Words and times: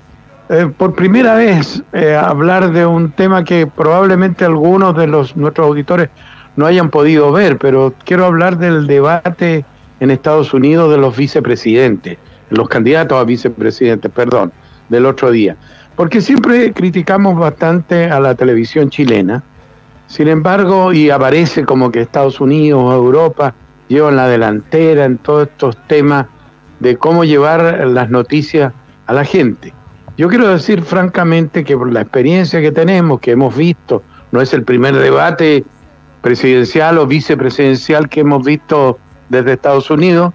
eh, 0.49 0.71
por 0.77 0.95
primera 0.95 1.35
vez 1.35 1.83
eh, 1.93 2.15
hablar 2.15 2.73
de 2.73 2.87
un 2.87 3.13
tema 3.13 3.45
que 3.45 3.67
probablemente 3.67 4.45
algunos 4.45 4.97
de 4.97 5.07
nuestros 5.07 5.67
auditores 5.67 6.09
no 6.57 6.67
hayan 6.67 6.91
podido 6.91 7.33
ver, 7.33 7.59
pero 7.59 7.95
quiero 8.05 8.27
hablar 8.27 8.59
del 8.59 8.87
debate 8.87 9.65
en 10.01 10.11
Estados 10.11 10.53
Unidos 10.53 10.91
de 10.91 10.99
los 10.99 11.17
vicepresidentes, 11.17 12.19
los 12.51 12.69
candidatos 12.69 13.19
a 13.19 13.25
vicepresidentes, 13.25 14.11
perdón, 14.11 14.53
del 14.89 15.07
otro 15.07 15.31
día. 15.31 15.57
Porque 15.97 16.21
siempre 16.21 16.73
criticamos 16.73 17.39
bastante 17.39 18.07
a 18.07 18.21
la 18.21 18.35
televisión 18.35 18.91
chilena, 18.91 19.43
sin 20.07 20.29
embargo, 20.29 20.93
y 20.93 21.11
aparece 21.11 21.65
como 21.65 21.91
que 21.91 22.03
Estados 22.03 22.41
Unidos 22.41 22.83
o 22.85 22.93
Europa 22.93 23.55
llevan 23.89 24.17
la 24.17 24.29
delantera 24.29 25.05
en 25.05 25.19
todos 25.19 25.49
estos 25.49 25.77
temas 25.87 26.27
de 26.81 26.97
cómo 26.97 27.25
llevar 27.25 27.87
las 27.87 28.11
noticias 28.11 28.73
a 29.07 29.13
la 29.13 29.25
gente. 29.25 29.73
Yo 30.17 30.29
quiero 30.29 30.49
decir 30.49 30.83
francamente 30.83 31.65
que 31.65 31.77
por 31.77 31.91
la 31.91 32.03
experiencia 32.03 32.61
que 32.61 32.73
tenemos, 32.73 33.21
que 33.21 33.31
hemos 33.31 33.57
visto, 33.57 34.03
no 34.31 34.41
es 34.41 34.53
el 34.53 34.65
primer 34.65 34.95
debate 34.97 35.65
presidencial 36.21 36.99
o 36.99 37.07
vicepresidencial 37.07 38.09
que 38.09 38.21
hemos 38.21 38.45
visto 38.45 38.99
desde 39.29 39.53
Estados 39.53 39.91
Unidos, 39.91 40.35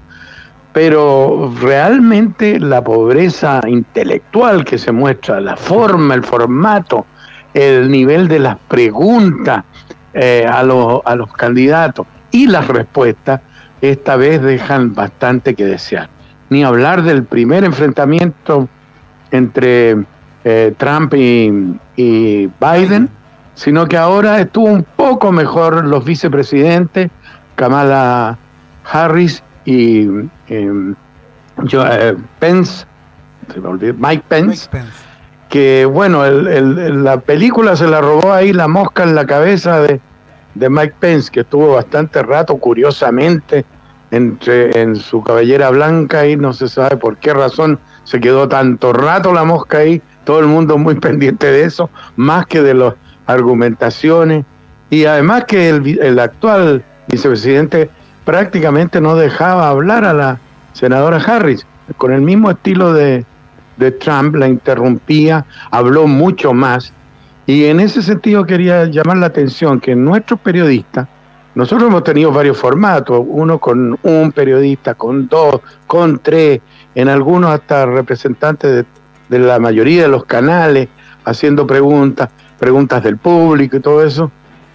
pero 0.77 1.51
realmente 1.59 2.59
la 2.59 2.83
pobreza 2.83 3.61
intelectual 3.67 4.63
que 4.63 4.77
se 4.77 4.91
muestra, 4.91 5.41
la 5.41 5.57
forma, 5.57 6.13
el 6.13 6.23
formato, 6.23 7.07
el 7.51 7.89
nivel 7.89 8.27
de 8.27 8.37
las 8.37 8.57
preguntas 8.67 9.63
eh, 10.13 10.45
a, 10.47 10.61
los, 10.61 11.01
a 11.03 11.15
los 11.15 11.33
candidatos 11.33 12.05
y 12.29 12.45
las 12.45 12.67
respuestas, 12.67 13.41
esta 13.81 14.17
vez 14.17 14.39
dejan 14.39 14.93
bastante 14.93 15.55
que 15.55 15.65
desear. 15.65 16.09
Ni 16.51 16.63
hablar 16.63 17.01
del 17.01 17.23
primer 17.23 17.63
enfrentamiento 17.63 18.69
entre 19.31 19.97
eh, 20.43 20.75
Trump 20.77 21.15
y, 21.15 21.75
y 21.95 22.51
Biden, 22.61 23.09
sino 23.55 23.87
que 23.87 23.97
ahora 23.97 24.41
estuvo 24.41 24.67
un 24.67 24.83
poco 24.83 25.31
mejor 25.31 25.87
los 25.87 26.05
vicepresidentes, 26.05 27.09
Kamala 27.55 28.37
Harris 28.83 29.41
y 29.67 30.03
em, 30.47 30.95
eh, 31.73 32.15
Pence, 32.39 32.85
Mike 33.97 34.23
Pence, 34.29 34.69
que 35.49 35.85
bueno, 35.85 36.23
la 36.25 37.19
película 37.19 37.75
se 37.75 37.85
la 37.85 37.99
robó 37.99 38.31
ahí 38.31 38.53
la 38.53 38.69
mosca 38.69 39.03
en 39.03 39.13
la 39.13 39.25
cabeza 39.25 39.81
de, 39.81 39.99
Mike 40.55 40.95
Pence, 41.01 41.29
que 41.29 41.41
estuvo 41.41 41.73
bastante 41.73 42.23
rato, 42.23 42.55
curiosamente, 42.57 43.65
entre 44.09 44.81
en 44.81 44.95
su 44.95 45.21
cabellera 45.21 45.69
blanca 45.69 46.25
y 46.25 46.37
no 46.37 46.53
se 46.53 46.69
sabe 46.69 46.95
por 46.95 47.17
qué 47.17 47.33
razón 47.33 47.77
se 48.05 48.21
quedó 48.21 48.47
tanto 48.47 48.93
rato 48.93 49.33
la 49.33 49.43
mosca 49.43 49.79
ahí, 49.79 50.01
todo 50.23 50.39
el 50.39 50.45
mundo 50.45 50.77
muy 50.77 50.95
pendiente 51.01 51.51
de 51.51 51.65
eso, 51.65 51.89
más 52.15 52.45
que 52.45 52.61
de 52.61 52.73
las 52.73 52.93
argumentaciones, 53.25 54.45
y 54.89 55.03
además 55.03 55.43
que 55.43 55.67
el, 55.67 55.99
el 55.99 56.19
actual 56.19 56.85
vicepresidente 57.09 57.89
prácticamente 58.27 58.99
no 58.99 59.15
dejaba 59.15 59.69
hablar 59.69 60.03
a 60.03 60.11
la 60.11 60.37
senadora 60.73 61.15
Harris, 61.15 61.65
con 61.95 62.11
el 62.11 62.19
mismo 62.19 62.51
estilo 62.51 62.91
de, 62.91 63.23
Trump, 64.01 64.35
la 64.35 64.49
interrumpía, 64.49 65.45
habló 65.71 66.07
mucho 66.07 66.51
más. 66.51 66.91
Y 67.45 67.63
en 67.67 67.79
ese 67.79 68.01
sentido 68.01 68.45
quería 68.45 68.83
llamar 68.83 69.15
la 69.15 69.27
atención 69.27 69.79
que 69.79 69.95
nuestros 69.95 70.41
periodistas, 70.41 71.07
nosotros 71.55 71.87
hemos 71.87 72.03
tenido 72.03 72.33
varios 72.33 72.57
formatos, 72.57 73.23
uno 73.25 73.59
con 73.59 73.97
un 74.03 74.31
periodista, 74.33 74.93
con 74.93 75.29
dos, 75.29 75.61
con 75.87 76.19
tres, 76.19 76.59
en 76.95 77.07
algunos 77.07 77.51
hasta 77.51 77.85
representantes 77.85 78.69
de, 78.69 78.85
de 79.29 79.39
la 79.39 79.57
mayoría 79.57 80.01
de 80.01 80.09
los 80.09 80.25
canales, 80.25 80.89
haciendo 81.23 81.65
preguntas, 81.65 82.27
preguntas 82.59 83.01
del 83.03 83.15
público 83.15 83.77
y 83.77 83.79
todo 83.79 84.03
eso. 84.03 84.29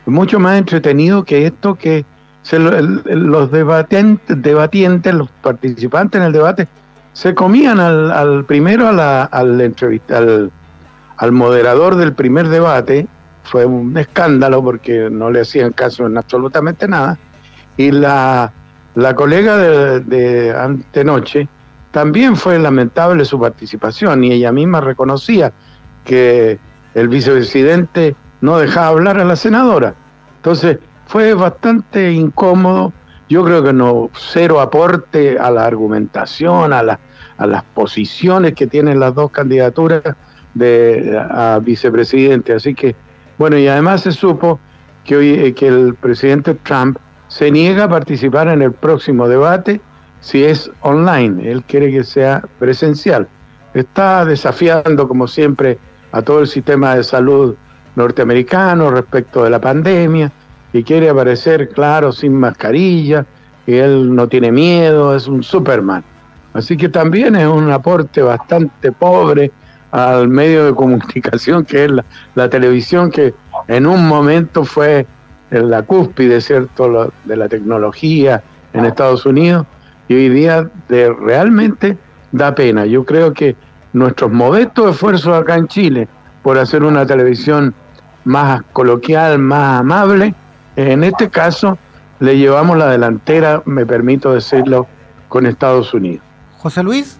Mucho 0.06 0.40
más 0.40 0.56
entretenido 0.56 1.22
que 1.22 1.44
esto 1.44 1.74
que 1.74 2.06
los 2.50 3.50
debatientes, 3.50 4.42
debatientes, 4.42 5.14
los 5.14 5.30
participantes 5.42 6.20
en 6.20 6.26
el 6.26 6.32
debate, 6.32 6.68
se 7.12 7.34
comían 7.34 7.78
al, 7.78 8.44
primero 8.44 8.88
a 8.88 8.92
la, 8.92 9.24
al, 9.24 9.60
entrevista, 9.60 10.18
al, 10.18 11.32
moderador 11.32 11.96
del 11.96 12.14
primer 12.14 12.48
debate, 12.48 13.06
fue 13.44 13.64
un 13.64 13.96
escándalo 13.96 14.62
porque 14.62 15.08
no 15.10 15.30
le 15.30 15.40
hacían 15.40 15.72
caso 15.72 16.06
en 16.06 16.16
absolutamente 16.16 16.88
nada, 16.88 17.18
y 17.76 17.90
la, 17.90 18.52
la 18.94 19.14
colega 19.14 19.56
de, 19.56 20.00
de 20.00 20.50
antenoche 20.56 21.48
también 21.90 22.36
fue 22.36 22.58
lamentable 22.58 23.24
su 23.24 23.38
participación 23.38 24.24
y 24.24 24.32
ella 24.32 24.50
misma 24.50 24.80
reconocía 24.80 25.52
que 26.04 26.58
el 26.94 27.08
vicepresidente 27.08 28.16
no 28.40 28.58
dejaba 28.58 28.88
hablar 28.88 29.20
a 29.20 29.24
la 29.24 29.36
senadora. 29.36 29.94
Entonces, 30.36 30.78
fue 31.12 31.34
bastante 31.34 32.10
incómodo. 32.10 32.90
Yo 33.28 33.44
creo 33.44 33.62
que 33.62 33.74
no, 33.74 34.08
cero 34.14 34.62
aporte 34.62 35.38
a 35.38 35.50
la 35.50 35.66
argumentación, 35.66 36.72
a, 36.72 36.82
la, 36.82 36.98
a 37.36 37.46
las 37.46 37.64
posiciones 37.64 38.54
que 38.54 38.66
tienen 38.66 38.98
las 38.98 39.14
dos 39.14 39.30
candidaturas 39.30 40.02
de 40.54 41.22
a 41.30 41.60
vicepresidente. 41.62 42.54
Así 42.54 42.74
que, 42.74 42.96
bueno, 43.36 43.58
y 43.58 43.68
además 43.68 44.00
se 44.00 44.12
supo 44.12 44.58
que, 45.04 45.16
hoy, 45.16 45.34
eh, 45.34 45.52
que 45.52 45.68
el 45.68 45.94
presidente 45.96 46.54
Trump 46.54 46.96
se 47.28 47.50
niega 47.50 47.84
a 47.84 47.88
participar 47.90 48.48
en 48.48 48.62
el 48.62 48.72
próximo 48.72 49.28
debate 49.28 49.82
si 50.20 50.44
es 50.44 50.70
online. 50.80 51.46
Él 51.50 51.62
quiere 51.64 51.90
que 51.90 52.04
sea 52.04 52.42
presencial. 52.58 53.28
Está 53.74 54.24
desafiando, 54.24 55.06
como 55.06 55.28
siempre, 55.28 55.78
a 56.10 56.22
todo 56.22 56.40
el 56.40 56.46
sistema 56.46 56.94
de 56.94 57.04
salud 57.04 57.54
norteamericano 57.96 58.90
respecto 58.90 59.44
de 59.44 59.50
la 59.50 59.60
pandemia 59.60 60.32
y 60.72 60.82
quiere 60.82 61.10
aparecer, 61.10 61.68
claro, 61.70 62.12
sin 62.12 62.34
mascarilla, 62.34 63.26
y 63.66 63.74
él 63.74 64.14
no 64.14 64.28
tiene 64.28 64.50
miedo, 64.50 65.14
es 65.14 65.26
un 65.26 65.42
Superman. 65.42 66.02
Así 66.54 66.76
que 66.76 66.88
también 66.88 67.36
es 67.36 67.46
un 67.46 67.70
aporte 67.70 68.22
bastante 68.22 68.92
pobre 68.92 69.50
al 69.90 70.28
medio 70.28 70.64
de 70.66 70.74
comunicación 70.74 71.64
que 71.64 71.84
es 71.84 71.92
la, 72.34 72.48
televisión, 72.48 73.10
que 73.10 73.34
en 73.68 73.86
un 73.86 74.06
momento 74.08 74.64
fue 74.64 75.06
la 75.50 75.82
cúspide, 75.82 76.40
¿cierto?, 76.40 77.12
de 77.24 77.36
la 77.36 77.48
tecnología 77.48 78.42
en 78.72 78.86
Estados 78.86 79.26
Unidos 79.26 79.66
y 80.08 80.14
hoy 80.14 80.28
día 80.30 80.68
de, 80.88 81.12
realmente 81.12 81.98
da 82.32 82.54
pena. 82.54 82.86
Yo 82.86 83.04
creo 83.04 83.32
que 83.32 83.54
nuestros 83.92 84.32
modestos 84.32 84.94
esfuerzos 84.94 85.34
acá 85.34 85.56
en 85.56 85.68
Chile 85.68 86.08
por 86.42 86.58
hacer 86.58 86.82
una 86.82 87.06
televisión 87.06 87.74
más 88.24 88.62
coloquial, 88.72 89.38
más 89.38 89.80
amable, 89.80 90.34
en 90.76 91.04
este 91.04 91.28
caso 91.30 91.78
le 92.20 92.36
llevamos 92.38 92.78
la 92.78 92.88
delantera, 92.88 93.62
me 93.64 93.84
permito 93.84 94.32
decirlo, 94.32 94.86
con 95.28 95.46
Estados 95.46 95.92
Unidos. 95.94 96.24
José 96.58 96.82
Luis, 96.82 97.16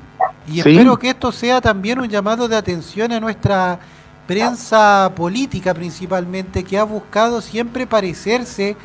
y 0.46 0.60
espero 0.60 0.99
que 0.99 1.10
esto 1.10 1.32
sea 1.32 1.60
también 1.60 1.99
un 1.99 2.08
llamado 2.08 2.46
de 2.49 2.56
atención 2.56 3.10
a 3.12 3.20
nuestra 3.20 3.78
prensa 4.26 5.10
política 5.16 5.75
principalmente, 5.75 6.64
que 6.64 6.78
ha 6.78 6.84
buscado 6.84 7.40
siempre 7.40 7.87
parecerse 7.87 8.76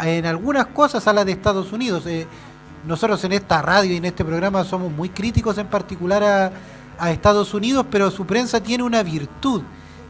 en 0.00 0.26
algunas 0.26 0.66
cosas 0.66 1.06
a 1.08 1.12
las 1.12 1.26
de 1.26 1.32
Estados 1.32 1.72
Unidos. 1.72 2.06
Eh, 2.06 2.26
nosotros 2.86 3.22
en 3.24 3.32
esta 3.32 3.62
radio 3.62 3.92
y 3.92 3.96
en 3.96 4.04
este 4.04 4.24
programa 4.24 4.64
somos 4.64 4.90
muy 4.92 5.08
críticos 5.08 5.56
en 5.58 5.68
particular 5.68 6.22
a, 6.22 6.52
a 6.98 7.10
Estados 7.10 7.54
Unidos, 7.54 7.86
pero 7.90 8.10
su 8.10 8.26
prensa 8.26 8.62
tiene 8.62 8.82
una 8.82 9.02
virtud, 9.02 9.62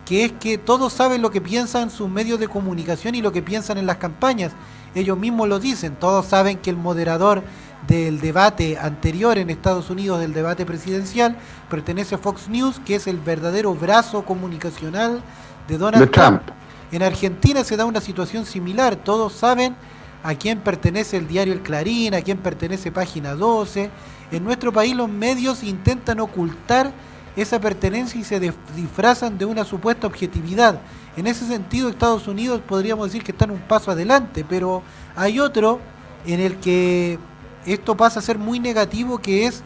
que 0.04 0.24
es 0.24 0.32
que 0.32 0.58
todos 0.58 0.92
saben 0.92 1.22
lo 1.22 1.30
que 1.30 1.40
piensan 1.40 1.90
sus 1.90 2.08
medios 2.08 2.40
de 2.40 2.48
comunicación 2.48 3.14
y 3.14 3.22
lo 3.22 3.32
que 3.32 3.42
piensan 3.42 3.78
en 3.78 3.86
las 3.86 3.98
campañas. 3.98 4.52
Ellos 4.94 5.16
mismos 5.16 5.48
lo 5.48 5.58
dicen, 5.58 5.96
todos 5.96 6.26
saben 6.26 6.58
que 6.58 6.70
el 6.70 6.76
moderador 6.76 7.42
del 7.86 8.20
debate 8.20 8.78
anterior 8.78 9.38
en 9.38 9.50
Estados 9.50 9.90
Unidos, 9.90 10.20
del 10.20 10.34
debate 10.34 10.66
presidencial, 10.66 11.36
pertenece 11.70 12.14
a 12.14 12.18
Fox 12.18 12.48
News, 12.48 12.80
que 12.84 12.96
es 12.96 13.06
el 13.06 13.18
verdadero 13.18 13.74
brazo 13.74 14.24
comunicacional 14.24 15.22
de 15.68 15.78
Donald 15.78 16.10
Trump. 16.10 16.42
En 16.90 17.02
Argentina 17.02 17.64
se 17.64 17.76
da 17.76 17.86
una 17.86 18.00
situación 18.00 18.44
similar, 18.44 18.96
todos 18.96 19.32
saben 19.32 19.74
a 20.22 20.34
quién 20.34 20.60
pertenece 20.60 21.16
el 21.16 21.26
diario 21.26 21.52
El 21.52 21.62
Clarín, 21.62 22.14
a 22.14 22.22
quién 22.22 22.38
pertenece 22.38 22.92
Página 22.92 23.34
12. 23.34 23.90
En 24.30 24.44
nuestro 24.44 24.72
país 24.72 24.94
los 24.94 25.08
medios 25.08 25.62
intentan 25.62 26.20
ocultar 26.20 26.92
esa 27.36 27.60
pertenencia 27.60 28.20
y 28.20 28.24
se 28.24 28.40
disfrazan 28.76 29.38
de 29.38 29.44
una 29.44 29.64
supuesta 29.64 30.06
objetividad. 30.06 30.80
En 31.16 31.26
ese 31.26 31.46
sentido, 31.46 31.88
Estados 31.88 32.26
Unidos 32.28 32.60
podríamos 32.66 33.06
decir 33.06 33.22
que 33.22 33.32
está 33.32 33.44
en 33.44 33.52
un 33.52 33.60
paso 33.60 33.90
adelante, 33.90 34.44
pero 34.48 34.82
hay 35.16 35.40
otro 35.40 35.80
en 36.26 36.40
el 36.40 36.56
que 36.58 37.18
esto 37.66 37.96
pasa 37.96 38.20
a 38.20 38.22
ser 38.22 38.38
muy 38.38 38.60
negativo, 38.60 39.18
que 39.18 39.46
es, 39.46 39.62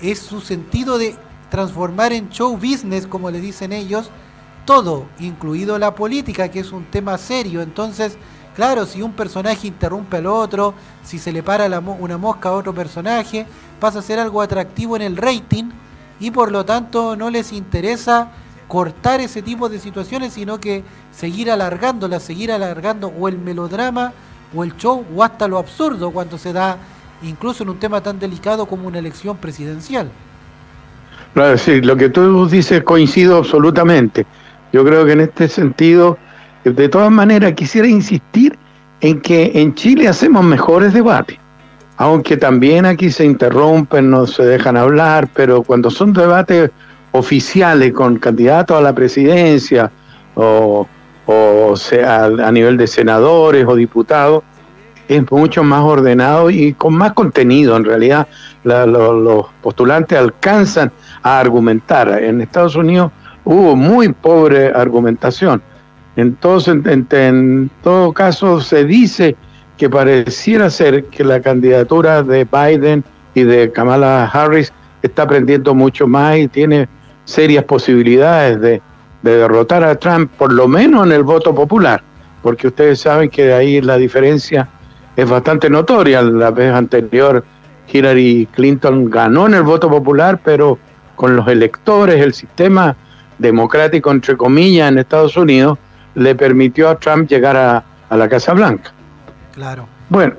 es 0.00 0.18
su 0.18 0.40
sentido 0.40 0.98
de 0.98 1.16
transformar 1.50 2.12
en 2.12 2.28
show 2.30 2.56
business, 2.56 3.06
como 3.06 3.30
le 3.30 3.40
dicen 3.40 3.72
ellos, 3.72 4.10
todo, 4.64 5.06
incluido 5.20 5.78
la 5.78 5.94
política, 5.94 6.50
que 6.50 6.60
es 6.60 6.72
un 6.72 6.84
tema 6.86 7.16
serio. 7.18 7.62
Entonces, 7.62 8.18
claro, 8.54 8.84
si 8.84 9.00
un 9.00 9.12
personaje 9.12 9.68
interrumpe 9.68 10.16
al 10.18 10.26
otro, 10.26 10.74
si 11.04 11.18
se 11.18 11.32
le 11.32 11.42
para 11.42 11.66
una 11.78 12.18
mosca 12.18 12.48
a 12.48 12.52
otro 12.52 12.74
personaje, 12.74 13.46
pasa 13.80 14.00
a 14.00 14.02
ser 14.02 14.18
algo 14.18 14.42
atractivo 14.42 14.96
en 14.96 15.02
el 15.02 15.16
rating 15.16 15.70
y 16.20 16.30
por 16.30 16.50
lo 16.50 16.64
tanto 16.64 17.16
no 17.16 17.30
les 17.30 17.52
interesa 17.52 18.30
cortar 18.68 19.20
ese 19.20 19.42
tipo 19.42 19.68
de 19.68 19.78
situaciones, 19.78 20.32
sino 20.32 20.58
que 20.58 20.82
seguir 21.12 21.50
alargándolas, 21.50 22.22
seguir 22.22 22.50
alargando 22.50 23.08
o 23.08 23.28
el 23.28 23.38
melodrama 23.38 24.12
o 24.54 24.64
el 24.64 24.76
show 24.76 25.04
o 25.14 25.22
hasta 25.22 25.48
lo 25.48 25.58
absurdo 25.58 26.10
cuando 26.10 26.38
se 26.38 26.52
da 26.52 26.78
incluso 27.22 27.62
en 27.62 27.70
un 27.70 27.78
tema 27.78 28.00
tan 28.00 28.18
delicado 28.18 28.66
como 28.66 28.88
una 28.88 28.98
elección 28.98 29.36
presidencial. 29.36 30.10
Claro, 31.34 31.58
sí, 31.58 31.80
lo 31.80 31.96
que 31.96 32.08
tú 32.08 32.48
dices 32.48 32.82
coincido 32.82 33.38
absolutamente. 33.38 34.26
Yo 34.72 34.84
creo 34.84 35.04
que 35.04 35.12
en 35.12 35.20
este 35.20 35.48
sentido, 35.48 36.18
de 36.64 36.88
todas 36.88 37.10
maneras, 37.10 37.52
quisiera 37.52 37.86
insistir 37.86 38.58
en 39.00 39.20
que 39.20 39.52
en 39.54 39.74
Chile 39.74 40.08
hacemos 40.08 40.44
mejores 40.44 40.92
debates, 40.92 41.38
aunque 41.96 42.36
también 42.36 42.86
aquí 42.86 43.10
se 43.10 43.24
interrumpen, 43.24 44.10
no 44.10 44.26
se 44.26 44.44
dejan 44.44 44.76
hablar, 44.76 45.28
pero 45.34 45.62
cuando 45.62 45.90
son 45.90 46.12
debates 46.12 46.70
oficiales 47.12 47.92
con 47.92 48.16
candidatos 48.18 48.76
a 48.76 48.80
la 48.82 48.94
presidencia 48.94 49.90
o, 50.34 50.86
o 51.26 51.76
sea, 51.76 52.24
a 52.24 52.52
nivel 52.52 52.76
de 52.76 52.86
senadores 52.86 53.64
o 53.66 53.74
diputados, 53.74 54.42
es 55.08 55.30
mucho 55.30 55.62
más 55.62 55.82
ordenado 55.82 56.50
y 56.50 56.72
con 56.72 56.94
más 56.94 57.12
contenido. 57.12 57.76
En 57.76 57.84
realidad, 57.84 58.26
los 58.64 59.46
postulantes 59.62 60.18
alcanzan 60.18 60.92
a 61.22 61.38
argumentar. 61.40 62.22
En 62.22 62.40
Estados 62.40 62.76
Unidos 62.76 63.12
hubo 63.44 63.76
muy 63.76 64.12
pobre 64.12 64.68
argumentación. 64.68 65.62
Entonces, 66.16 66.76
en, 66.84 67.70
todo 67.82 68.12
caso, 68.12 68.60
se 68.60 68.84
dice 68.84 69.36
que 69.76 69.90
pareciera 69.90 70.70
ser 70.70 71.04
que 71.04 71.24
la 71.24 71.40
candidatura 71.40 72.22
de 72.22 72.44
Biden 72.44 73.04
y 73.34 73.42
de 73.42 73.70
Kamala 73.70 74.24
Harris 74.26 74.72
está 75.02 75.22
aprendiendo 75.22 75.74
mucho 75.74 76.06
más 76.06 76.36
y 76.38 76.48
tiene 76.48 76.88
serias 77.24 77.64
posibilidades 77.64 78.60
de, 78.60 78.80
de 79.22 79.36
derrotar 79.36 79.84
a 79.84 79.94
Trump, 79.96 80.30
por 80.38 80.52
lo 80.52 80.68
menos 80.68 81.06
en 81.06 81.12
el 81.12 81.22
voto 81.22 81.54
popular, 81.54 82.02
porque 82.42 82.68
ustedes 82.68 83.00
saben 83.00 83.28
que 83.28 83.44
de 83.44 83.54
ahí 83.54 83.80
la 83.80 83.96
diferencia 83.96 84.68
es 85.16 85.28
bastante 85.28 85.68
notoria. 85.68 86.22
La 86.22 86.50
vez 86.50 86.72
anterior 86.72 87.44
Hillary 87.92 88.48
Clinton 88.52 89.10
ganó 89.10 89.46
en 89.46 89.54
el 89.54 89.62
voto 89.62 89.88
popular, 89.90 90.40
pero 90.44 90.78
con 91.14 91.34
los 91.34 91.48
electores, 91.48 92.20
el 92.20 92.34
sistema 92.34 92.96
democrático, 93.38 94.10
entre 94.10 94.36
comillas, 94.36 94.90
en 94.90 94.98
Estados 94.98 95.36
Unidos, 95.36 95.78
le 96.14 96.34
permitió 96.34 96.88
a 96.88 96.98
Trump 96.98 97.28
llegar 97.28 97.56
a, 97.56 97.84
la 98.14 98.28
Casa 98.28 98.52
Blanca. 98.52 98.92
Claro. 99.56 99.88
Bueno, 100.10 100.34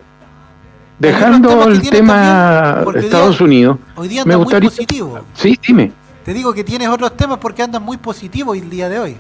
dejando 1.00 1.64
el 1.64 1.82
tema 1.90 2.84
de 2.94 3.00
Estados 3.00 3.42
Unidos, 3.42 3.80
hoy 3.96 4.10
día 4.10 4.24
me 4.24 4.36
gustaría... 4.36 4.70
muy 4.70 4.78
positivo. 4.78 5.20
Sí, 5.34 5.60
dime. 5.68 5.92
Te 6.24 6.36
digo 6.36 6.54
que 6.54 6.64
tienes 6.64 6.88
otros 6.88 7.18
temas 7.18 7.40
porque 7.40 7.64
andas 7.64 7.82
muy 7.82 7.98
positivo 7.98 8.54
el 8.54 8.70
día 8.70 8.90
de 8.90 9.00
hoy. 9.00 9.18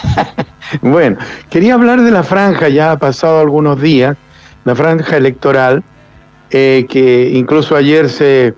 bueno, 0.80 1.18
quería 1.50 1.74
hablar 1.74 2.00
de 2.00 2.10
la 2.10 2.22
franja, 2.22 2.70
ya 2.70 2.92
ha 2.92 2.96
pasado 2.96 3.40
algunos 3.40 3.78
días, 3.82 4.16
la 4.64 4.74
franja 4.74 5.18
electoral, 5.18 5.84
eh, 6.48 6.86
que 6.88 7.28
incluso 7.28 7.76
ayer 7.76 8.08
se, 8.08 8.54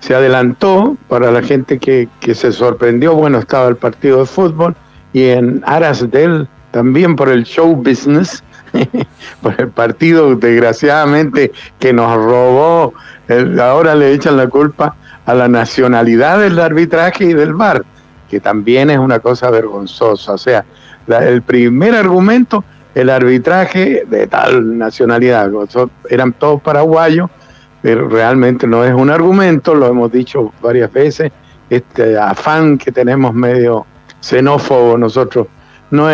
se 0.00 0.14
adelantó 0.14 0.98
para 1.08 1.30
la 1.30 1.40
gente 1.40 1.78
que, 1.78 2.10
que, 2.20 2.34
se 2.34 2.52
sorprendió, 2.52 3.14
bueno, 3.14 3.38
estaba 3.38 3.68
el 3.68 3.76
partido 3.76 4.18
de 4.18 4.26
fútbol 4.26 4.76
y 5.14 5.28
en 5.28 5.62
aras 5.64 6.10
de 6.10 6.24
él 6.24 6.48
también 6.72 7.16
por 7.16 7.30
el 7.30 7.44
show 7.44 7.74
business, 7.74 8.44
por 9.42 9.54
el 9.58 9.68
partido 9.68 10.34
desgraciadamente 10.34 11.52
que 11.78 11.92
nos 11.92 12.14
robó, 12.16 12.94
ahora 13.60 13.94
le 13.94 14.12
echan 14.12 14.36
la 14.36 14.48
culpa 14.48 14.96
a 15.26 15.34
la 15.34 15.48
nacionalidad 15.48 16.40
del 16.40 16.58
arbitraje 16.58 17.24
y 17.24 17.32
del 17.32 17.54
VAR, 17.54 17.84
que 18.28 18.40
también 18.40 18.90
es 18.90 18.98
una 18.98 19.18
cosa 19.18 19.50
vergonzosa. 19.50 20.32
O 20.32 20.38
sea, 20.38 20.64
el 21.08 21.42
primer 21.42 21.94
argumento 21.94 22.64
el 22.94 23.10
arbitraje 23.10 24.04
de 24.06 24.26
tal 24.26 24.76
nacionalidad. 24.76 25.50
Eran 26.08 26.32
todos 26.32 26.60
paraguayos, 26.60 27.30
pero 27.82 28.08
realmente 28.08 28.66
no 28.66 28.84
es 28.84 28.92
un 28.92 29.10
argumento, 29.10 29.74
lo 29.74 29.86
hemos 29.86 30.10
dicho 30.12 30.52
varias 30.60 30.92
veces, 30.92 31.32
este 31.68 32.18
afán 32.18 32.78
que 32.78 32.90
tenemos 32.90 33.32
medio 33.32 33.86
xenófobo 34.20 34.98
nosotros. 34.98 35.46
No 35.90 36.04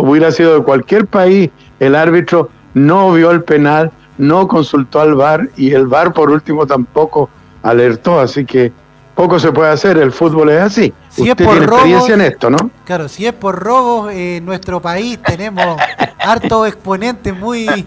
hubiera 0.00 0.30
sido 0.30 0.58
de 0.58 0.62
cualquier 0.62 1.06
país, 1.06 1.50
el 1.80 1.94
árbitro 1.94 2.50
no 2.74 3.12
vio 3.12 3.30
el 3.30 3.42
penal, 3.42 3.90
no 4.18 4.48
consultó 4.48 5.00
al 5.00 5.14
VAR 5.14 5.48
y 5.56 5.72
el 5.72 5.86
VAR 5.86 6.12
por 6.12 6.30
último 6.30 6.66
tampoco 6.66 7.28
alertó, 7.62 8.20
así 8.20 8.44
que 8.44 8.72
poco 9.14 9.38
se 9.38 9.50
puede 9.50 9.70
hacer, 9.70 9.96
el 9.96 10.12
fútbol 10.12 10.50
es 10.50 10.60
así. 10.60 10.92
Si 11.08 11.22
Usted 11.22 11.40
es 11.40 11.46
por 11.46 11.56
tiene 11.56 11.72
experiencia 11.72 12.14
en 12.14 12.20
esto, 12.20 12.50
¿no? 12.50 12.70
Claro, 12.84 13.08
si 13.08 13.26
es 13.26 13.32
por 13.32 13.58
robos, 13.58 14.12
en 14.12 14.44
nuestro 14.44 14.80
país 14.80 15.18
tenemos 15.22 15.80
hartos 16.18 16.68
exponentes 16.68 17.36
muy 17.36 17.86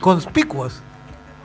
conspicuos. 0.00 0.80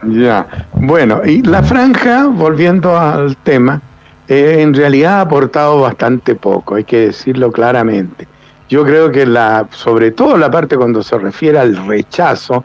Ya, 0.04 0.68
bueno, 0.74 1.22
y 1.26 1.42
la 1.42 1.62
franja, 1.64 2.28
volviendo 2.28 2.98
al 2.98 3.38
tema, 3.38 3.82
eh, 4.28 4.58
en 4.60 4.74
realidad 4.74 5.20
ha 5.20 5.22
aportado 5.22 5.82
bastante 5.82 6.36
poco, 6.36 6.76
hay 6.76 6.84
que 6.84 7.08
decirlo 7.08 7.52
claramente. 7.52 8.28
Yo 8.72 8.86
creo 8.86 9.12
que 9.12 9.26
la, 9.26 9.68
sobre 9.72 10.12
todo 10.12 10.38
la 10.38 10.50
parte 10.50 10.78
cuando 10.78 11.04
se 11.04 11.18
refiere 11.18 11.60
al 11.60 11.76
rechazo, 11.88 12.64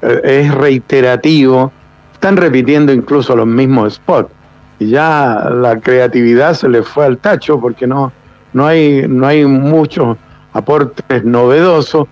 eh, 0.00 0.40
es 0.42 0.54
reiterativo, 0.54 1.70
están 2.14 2.38
repitiendo 2.38 2.94
incluso 2.94 3.36
los 3.36 3.46
mismos 3.46 3.96
spots. 3.96 4.30
Y 4.78 4.88
ya 4.88 5.50
la 5.50 5.78
creatividad 5.78 6.54
se 6.54 6.66
le 6.70 6.82
fue 6.82 7.04
al 7.04 7.18
tacho 7.18 7.60
porque 7.60 7.86
no, 7.86 8.10
no, 8.54 8.66
hay, 8.66 9.04
no 9.06 9.26
hay 9.26 9.44
muchos 9.44 10.16
aportes 10.54 11.22
novedosos. 11.24 12.08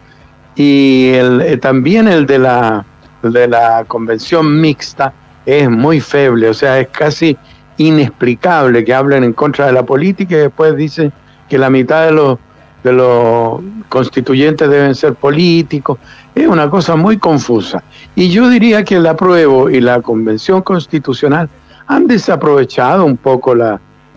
Y 0.54 1.12
el, 1.14 1.40
eh, 1.40 1.56
también 1.56 2.08
el 2.08 2.26
de, 2.26 2.38
la, 2.38 2.84
de 3.22 3.48
la 3.48 3.86
convención 3.88 4.60
mixta 4.60 5.14
es 5.46 5.70
muy 5.70 6.00
feble, 6.00 6.50
o 6.50 6.54
sea, 6.54 6.78
es 6.78 6.88
casi 6.88 7.38
inexplicable 7.78 8.84
que 8.84 8.92
hablen 8.92 9.24
en 9.24 9.32
contra 9.32 9.68
de 9.68 9.72
la 9.72 9.84
política 9.84 10.34
y 10.34 10.40
después 10.40 10.76
dicen 10.76 11.10
que 11.48 11.56
la 11.56 11.70
mitad 11.70 12.04
de 12.04 12.12
los 12.12 12.38
de 12.82 12.92
los 12.92 13.60
constituyentes 13.88 14.68
deben 14.68 14.94
ser 14.94 15.14
políticos. 15.14 15.98
Es 16.34 16.46
una 16.46 16.68
cosa 16.68 16.96
muy 16.96 17.18
confusa. 17.18 17.82
Y 18.14 18.30
yo 18.30 18.48
diría 18.48 18.84
que 18.84 18.96
el 18.96 19.06
apruebo 19.06 19.70
y 19.70 19.80
la 19.80 20.00
convención 20.00 20.62
constitucional 20.62 21.48
han 21.86 22.06
desaprovechado 22.06 23.04
un 23.04 23.16
poco 23.16 23.54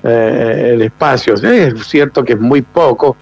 eh, 0.03 0.71
el 0.73 0.81
espacio. 0.81 1.35
Es 1.35 1.87
cierto 1.87 2.23
que 2.23 2.33
es 2.33 2.39
muy 2.39 2.61
poco, 2.61 3.15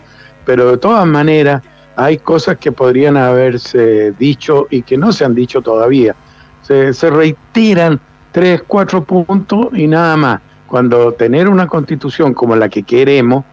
pero 0.46 0.72
de 0.72 0.78
todas 0.78 1.06
maneras 1.06 1.62
hay 1.96 2.18
cosas 2.18 2.58
que 2.58 2.72
podrían 2.72 3.18
haberse 3.18 4.12
dicho 4.14 4.68
y 4.70 4.82
que 4.82 4.98
no 4.98 5.12
se 5.12 5.26
han 5.26 5.36
dicho 5.36 5.62
todavía. 5.62 6.16
Se, 6.62 6.94
se 6.94 7.10
retiran 7.10 8.00
tres, 8.32 8.64
cuatro 8.66 9.04
puntos 9.04 9.68
y 9.74 9.88
nada 9.88 10.16
más. 10.18 10.42
Cuando 10.68 11.12
tener 11.12 11.48
una 11.50 11.68
constitución 11.68 12.34
como 12.34 12.56
la 12.56 12.68
que 12.68 12.82
queremos, 12.82 13.46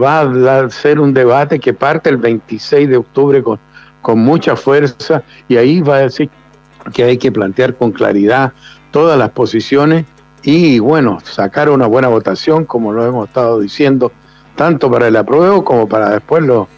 va 0.00 0.20
a 0.20 0.70
ser 0.70 1.00
un 1.00 1.14
debate 1.14 1.58
que 1.58 1.72
parte 1.72 2.10
el 2.10 2.18
26 2.18 2.88
de 2.88 2.96
octubre 2.96 3.42
con, 3.42 3.58
mucha 4.14 4.54
fuerza 4.54 5.24
y 5.48 5.56
ahí 5.56 5.80
va 5.80 5.96
a 5.96 6.00
decir 6.02 6.30
que 6.94 7.02
hay 7.02 7.18
que 7.18 7.32
plantear 7.32 7.74
con 7.74 7.90
claridad 7.90 8.52
todas 8.92 9.18
las 9.18 9.30
posiciones 9.30 10.04
y 10.44 10.78
bueno, 10.78 11.18
sacar 11.24 11.68
una 11.68 11.88
buena 11.88 12.06
votación 12.06 12.66
como 12.66 12.92
lo 12.92 13.04
hemos 13.04 13.26
estado 13.26 13.58
diciendo, 13.58 14.12
tanto 14.54 14.88
para 14.88 15.08
el 15.08 15.16
apruebo 15.16 15.64
como 15.64 15.88
para 15.88 16.10
después 16.10 16.44
los, 16.44 16.68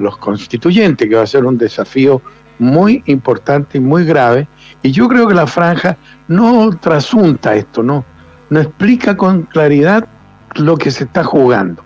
los 0.00 0.16
constituyentes, 0.16 1.08
que 1.08 1.14
va 1.14 1.22
a 1.22 1.26
ser 1.26 1.44
un 1.44 1.56
desafío 1.56 2.20
muy 2.58 3.04
importante 3.06 3.78
y 3.78 3.80
muy 3.80 4.04
grave. 4.04 4.48
Y 4.82 4.90
yo 4.90 5.06
creo 5.06 5.28
que 5.28 5.34
la 5.34 5.46
franja 5.46 5.96
no 6.26 6.76
trasunta 6.80 7.54
esto, 7.54 7.84
no, 7.84 8.04
no 8.50 8.60
explica 8.60 9.16
con 9.16 9.42
claridad 9.42 10.08
lo 10.56 10.76
que 10.76 10.90
se 10.90 11.04
está 11.04 11.22
jugando. 11.22 11.84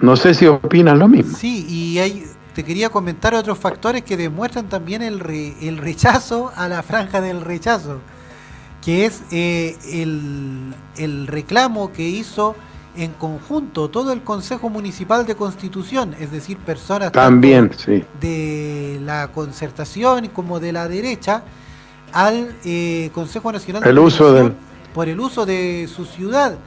No 0.00 0.16
sé 0.16 0.34
si 0.34 0.46
opinan 0.46 0.98
lo 0.98 1.08
mismo. 1.08 1.36
Sí, 1.36 1.66
y 1.68 1.98
hay, 1.98 2.24
te 2.54 2.64
quería 2.64 2.88
comentar 2.90 3.34
otros 3.34 3.58
factores 3.58 4.02
que 4.02 4.16
demuestran 4.16 4.68
también 4.68 5.02
el, 5.02 5.22
el 5.60 5.78
rechazo 5.78 6.52
a 6.54 6.68
la 6.68 6.82
franja 6.82 7.20
del 7.20 7.40
rechazo, 7.40 8.00
que 8.84 9.06
es 9.06 9.22
eh, 9.32 9.76
el, 9.92 10.74
el 10.96 11.26
reclamo 11.26 11.92
que 11.92 12.02
hizo 12.02 12.54
en 12.96 13.12
conjunto 13.12 13.88
todo 13.90 14.12
el 14.12 14.22
Consejo 14.22 14.70
Municipal 14.70 15.24
de 15.24 15.36
Constitución, 15.36 16.14
es 16.18 16.32
decir, 16.32 16.58
personas 16.58 17.12
también 17.12 17.70
sí. 17.76 18.04
de 18.20 18.98
la 19.04 19.28
concertación 19.28 20.28
como 20.28 20.58
de 20.58 20.72
la 20.72 20.88
derecha, 20.88 21.44
al 22.12 22.56
eh, 22.64 23.10
Consejo 23.12 23.52
Nacional 23.52 23.82
de 23.82 23.90
el 23.90 23.98
uso 23.98 24.32
del... 24.32 24.52
por 24.94 25.08
el 25.08 25.20
uso 25.20 25.46
de 25.46 25.88
su 25.94 26.06
ciudad 26.06 26.58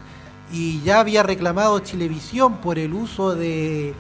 y 0.51 0.81
ya 0.81 0.99
había 0.99 1.23
reclamado 1.23 1.79
Chilevisión 1.79 2.57
por 2.57 2.77
el 2.77 2.93
uso 2.93 3.35
de 3.35 3.93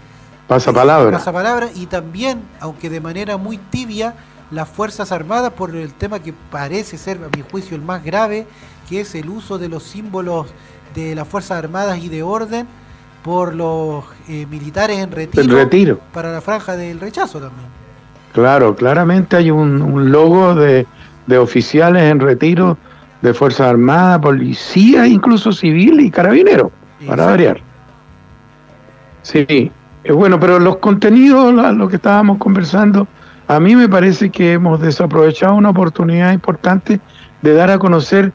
pasapalabra. 0.47 1.17
pasapalabra 1.17 1.69
y 1.75 1.85
también, 1.85 2.41
aunque 2.59 2.89
de 2.89 2.99
manera 2.99 3.37
muy 3.37 3.57
tibia, 3.57 4.15
las 4.51 4.67
Fuerzas 4.67 5.11
Armadas 5.11 5.53
por 5.53 5.75
el 5.75 5.93
tema 5.93 6.19
que 6.19 6.33
parece 6.33 6.97
ser, 6.97 7.17
a 7.23 7.35
mi 7.35 7.43
juicio, 7.49 7.75
el 7.75 7.81
más 7.83 8.03
grave, 8.03 8.45
que 8.89 9.01
es 9.01 9.15
el 9.15 9.29
uso 9.29 9.57
de 9.57 9.69
los 9.69 9.83
símbolos 9.83 10.47
de 10.93 11.15
las 11.15 11.27
Fuerzas 11.27 11.57
Armadas 11.57 11.99
y 11.99 12.09
de 12.09 12.21
orden 12.21 12.67
por 13.23 13.55
los 13.55 14.03
eh, 14.27 14.45
militares 14.49 14.99
en 14.99 15.11
retiro, 15.11 15.43
el 15.43 15.49
retiro, 15.49 15.99
para 16.11 16.31
la 16.31 16.41
franja 16.41 16.75
del 16.75 16.99
rechazo 16.99 17.39
también. 17.39 17.67
Claro, 18.33 18.75
claramente 18.75 19.37
hay 19.37 19.51
un, 19.51 19.81
un 19.81 20.11
logo 20.11 20.55
de, 20.55 20.85
de 21.27 21.37
oficiales 21.37 22.03
en 22.03 22.19
retiro 22.19 22.77
de 23.21 23.33
Fuerzas 23.33 23.67
Armadas, 23.67 24.19
policía, 24.19 25.07
incluso 25.07 25.51
civil 25.51 25.99
y 25.99 26.09
carabineros, 26.09 26.71
para 27.05 27.25
variar. 27.25 27.61
Sí, 29.21 29.71
bueno, 30.09 30.39
pero 30.39 30.59
los 30.59 30.77
contenidos, 30.77 31.53
lo 31.53 31.87
que 31.87 31.97
estábamos 31.97 32.39
conversando, 32.39 33.07
a 33.47 33.59
mí 33.59 33.75
me 33.75 33.87
parece 33.87 34.29
que 34.29 34.53
hemos 34.53 34.81
desaprovechado 34.81 35.53
una 35.55 35.69
oportunidad 35.69 36.33
importante 36.33 36.99
de 37.41 37.53
dar 37.53 37.69
a 37.69 37.77
conocer 37.77 38.31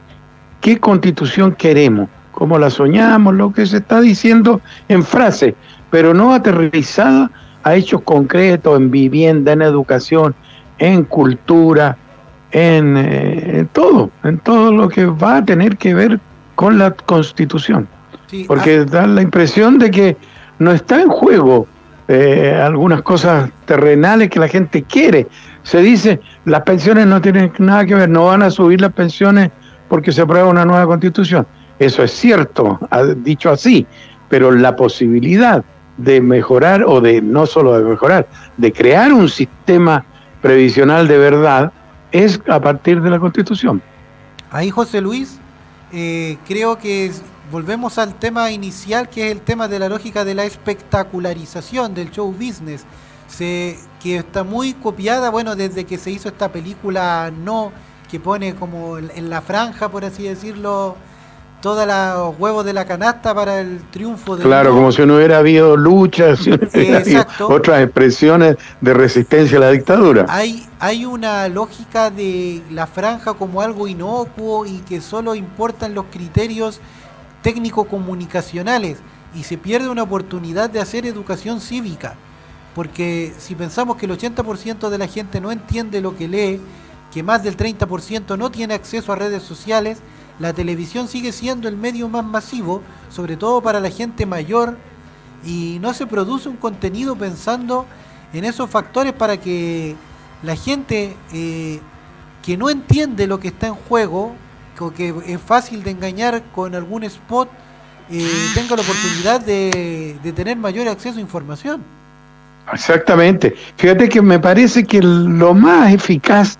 qué 0.61 0.79
constitución 0.79 1.53
queremos, 1.53 2.09
cómo 2.31 2.57
la 2.57 2.69
soñamos, 2.69 3.33
lo 3.33 3.51
que 3.51 3.65
se 3.65 3.77
está 3.77 3.99
diciendo 3.99 4.61
en 4.87 5.03
frase, 5.03 5.55
pero 5.89 6.13
no 6.13 6.33
aterrizada 6.33 7.31
a 7.63 7.75
hechos 7.75 8.01
concretos, 8.03 8.77
en 8.77 8.91
vivienda, 8.91 9.51
en 9.51 9.61
educación, 9.61 10.35
en 10.77 11.03
cultura, 11.03 11.97
en, 12.51 12.97
eh, 12.97 13.59
en, 13.59 13.67
todo, 13.67 14.09
en 14.23 14.39
todo 14.39 14.71
lo 14.71 14.89
que 14.89 15.05
va 15.05 15.37
a 15.37 15.45
tener 15.45 15.77
que 15.77 15.93
ver 15.93 16.19
con 16.55 16.77
la 16.77 16.91
constitución. 16.91 17.87
Sí, 18.27 18.45
Porque 18.47 18.77
ah, 18.77 18.85
da 18.85 19.07
la 19.07 19.21
impresión 19.21 19.79
de 19.79 19.91
que 19.91 20.17
no 20.59 20.71
está 20.71 21.01
en 21.01 21.09
juego 21.09 21.67
eh, 22.07 22.59
algunas 22.61 23.01
cosas 23.01 23.49
terrenales 23.65 24.29
que 24.29 24.39
la 24.39 24.47
gente 24.47 24.83
quiere. 24.83 25.27
Se 25.63 25.81
dice, 25.81 26.21
las 26.45 26.61
pensiones 26.61 27.05
no 27.05 27.21
tienen 27.21 27.51
nada 27.59 27.85
que 27.85 27.95
ver, 27.95 28.09
no 28.09 28.25
van 28.25 28.43
a 28.43 28.49
subir 28.49 28.79
las 28.79 28.93
pensiones 28.93 29.51
porque 29.89 30.11
se 30.11 30.21
aprueba 30.21 30.47
una 30.47 30.65
nueva 30.65 30.85
constitución. 30.85 31.45
Eso 31.79 32.03
es 32.03 32.11
cierto, 32.11 32.79
ha 32.89 33.03
dicho 33.03 33.49
así, 33.51 33.85
pero 34.29 34.51
la 34.51 34.75
posibilidad 34.75 35.63
de 35.97 36.21
mejorar 36.21 36.83
o 36.83 37.01
de 37.01 37.21
no 37.21 37.45
solo 37.45 37.77
de 37.77 37.83
mejorar, 37.83 38.27
de 38.57 38.71
crear 38.71 39.11
un 39.13 39.29
sistema 39.29 40.05
previsional 40.41 41.07
de 41.07 41.17
verdad, 41.17 41.71
es 42.11 42.39
a 42.47 42.59
partir 42.59 43.01
de 43.01 43.09
la 43.09 43.19
Constitución. 43.19 43.81
Ahí, 44.51 44.69
José 44.69 45.01
Luis, 45.01 45.39
eh, 45.91 46.37
creo 46.47 46.77
que 46.77 47.11
volvemos 47.51 47.97
al 47.97 48.15
tema 48.15 48.51
inicial, 48.51 49.09
que 49.09 49.27
es 49.27 49.31
el 49.31 49.41
tema 49.41 49.67
de 49.67 49.79
la 49.79 49.89
lógica 49.89 50.25
de 50.25 50.35
la 50.35 50.45
espectacularización 50.45 51.93
del 51.93 52.11
show 52.11 52.31
business, 52.31 52.85
se, 53.27 53.77
que 54.01 54.17
está 54.17 54.43
muy 54.43 54.73
copiada, 54.73 55.29
bueno, 55.29 55.55
desde 55.55 55.85
que 55.85 55.97
se 55.97 56.11
hizo 56.11 56.29
esta 56.29 56.51
película 56.51 57.31
No, 57.31 57.71
que 58.09 58.19
pone 58.19 58.55
como 58.55 58.97
en 58.97 59.29
la 59.29 59.41
franja, 59.41 59.89
por 59.89 60.05
así 60.05 60.23
decirlo, 60.23 60.95
todos 61.61 61.87
los 61.87 62.39
huevos 62.39 62.65
de 62.65 62.73
la 62.73 62.85
canasta 62.85 63.33
para 63.33 63.59
el 63.59 63.81
triunfo 63.89 64.37
de 64.37 64.43
Claro, 64.43 64.73
como 64.73 64.91
si 64.91 65.05
no 65.05 65.15
hubiera 65.15 65.39
habido 65.39 65.75
luchas, 65.75 66.39
si 66.43 66.51
no 66.51 66.57
hubiera 66.73 66.99
habido 66.99 67.25
otras 67.39 67.81
expresiones 67.81 68.57
de 68.81 68.93
resistencia 68.93 69.57
a 69.57 69.61
la 69.61 69.71
dictadura. 69.71 70.25
Hay, 70.29 70.67
hay 70.79 71.05
una 71.05 71.47
lógica 71.47 72.11
de 72.11 72.61
la 72.71 72.85
franja 72.85 73.33
como 73.33 73.61
algo 73.61 73.87
inocuo 73.87 74.65
y 74.65 74.79
que 74.79 75.01
solo 75.01 75.35
importan 75.35 75.93
los 75.95 76.05
criterios 76.11 76.79
técnico-comunicacionales 77.41 78.97
y 79.33 79.43
se 79.43 79.57
pierde 79.57 79.89
una 79.89 80.03
oportunidad 80.03 80.69
de 80.69 80.79
hacer 80.79 81.05
educación 81.05 81.61
cívica. 81.61 82.15
Porque 82.75 83.33
si 83.39 83.55
pensamos 83.55 83.97
que 83.97 84.05
el 84.05 84.11
80% 84.11 84.89
de 84.89 84.97
la 84.97 85.07
gente 85.07 85.41
no 85.41 85.51
entiende 85.51 86.01
lo 86.01 86.15
que 86.15 86.27
lee, 86.27 86.61
que 87.11 87.23
más 87.23 87.43
del 87.43 87.57
30% 87.57 88.37
no 88.37 88.51
tiene 88.51 88.75
acceso 88.75 89.11
a 89.11 89.15
redes 89.15 89.41
sociales, 89.41 89.99
la 90.39 90.53
televisión 90.53 91.07
sigue 91.07 91.31
siendo 91.31 91.67
el 91.67 91.77
medio 91.77 92.09
más 92.09 92.23
masivo, 92.23 92.81
sobre 93.09 93.37
todo 93.37 93.61
para 93.61 93.79
la 93.79 93.89
gente 93.89 94.25
mayor, 94.25 94.77
y 95.45 95.77
no 95.81 95.93
se 95.93 96.05
produce 96.07 96.49
un 96.49 96.57
contenido 96.57 97.15
pensando 97.15 97.85
en 98.33 98.43
esos 98.43 98.69
factores 98.69 99.13
para 99.13 99.37
que 99.37 99.95
la 100.43 100.55
gente 100.55 101.15
eh, 101.33 101.79
que 102.43 102.57
no 102.57 102.69
entiende 102.69 103.27
lo 103.27 103.39
que 103.39 103.49
está 103.49 103.67
en 103.67 103.75
juego, 103.75 104.35
o 104.79 104.91
que 104.91 105.13
es 105.25 105.41
fácil 105.41 105.83
de 105.83 105.91
engañar 105.91 106.43
con 106.53 106.75
algún 106.75 107.03
spot, 107.03 107.49
eh, 108.09 108.29
tenga 108.53 108.75
la 108.75 108.83
oportunidad 108.83 109.41
de, 109.41 110.17
de 110.21 110.33
tener 110.33 110.55
mayor 110.55 110.87
acceso 110.87 111.17
a 111.17 111.21
información. 111.21 111.83
Exactamente. 112.71 113.55
Fíjate 113.77 114.07
que 114.09 114.21
me 114.21 114.39
parece 114.39 114.83
que 114.83 115.01
lo 115.01 115.53
más 115.53 115.93
eficaz 115.93 116.57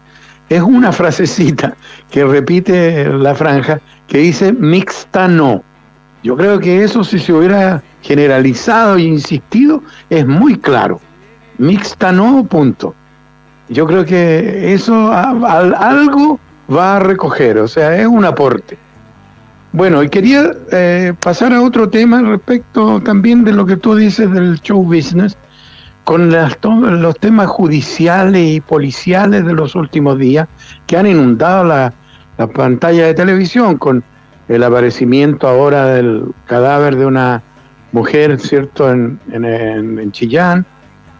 es 0.50 0.62
una 0.62 0.92
frasecita 0.92 1.76
que 2.10 2.24
repite 2.24 3.06
la 3.10 3.36
franja 3.36 3.80
que 4.08 4.20
dice 4.20 4.54
mixta 4.54 5.28
no. 5.28 5.64
Yo 6.24 6.36
creo 6.36 6.60
que 6.60 6.84
eso 6.84 7.04
si 7.04 7.20
se 7.20 7.34
hubiera 7.34 7.84
generalizado 8.02 8.96
e 8.96 9.04
insistido 9.04 9.84
es 10.10 10.26
muy 10.26 10.58
claro. 10.58 11.00
Mixta 11.58 12.12
no, 12.12 12.46
punto. 12.46 12.96
Yo 13.70 13.86
creo 13.86 14.06
que 14.06 14.74
eso 14.74 15.12
algo 15.12 16.40
va 16.74 16.98
a 16.98 17.00
recoger, 17.00 17.58
o 17.58 17.68
sea, 17.68 17.96
es 18.00 18.08
un 18.08 18.24
aporte. 18.24 18.78
Bueno, 19.74 20.02
y 20.02 20.10
quería 20.10 20.52
eh, 20.72 21.14
pasar 21.22 21.54
a 21.54 21.62
otro 21.62 21.90
tema 21.90 22.22
respecto 22.22 23.02
también 23.02 23.44
de 23.44 23.52
lo 23.52 23.66
que 23.66 23.76
tú 23.76 23.96
dices 23.96 24.32
del 24.32 24.60
show 24.62 24.82
business 24.82 25.38
con 26.08 26.32
las, 26.32 26.58
los 26.64 27.20
temas 27.20 27.48
judiciales 27.48 28.42
y 28.42 28.62
policiales 28.62 29.46
de 29.46 29.52
los 29.52 29.76
últimos 29.76 30.18
días 30.18 30.48
que 30.86 30.96
han 30.96 31.06
inundado 31.06 31.66
la, 31.66 31.94
la, 32.38 32.48
pantalla 32.48 33.08
de 33.08 33.14
televisión 33.14 33.78
con 33.78 34.02
el 34.48 34.64
aparecimiento 34.64 35.50
ahora 35.50 35.88
del 35.88 36.34
cadáver 36.46 36.96
de 36.96 37.06
una 37.08 37.44
mujer, 37.92 38.40
¿cierto?, 38.40 38.90
en, 38.90 39.20
en, 39.34 39.44
en 39.44 40.12
Chillán, 40.14 40.66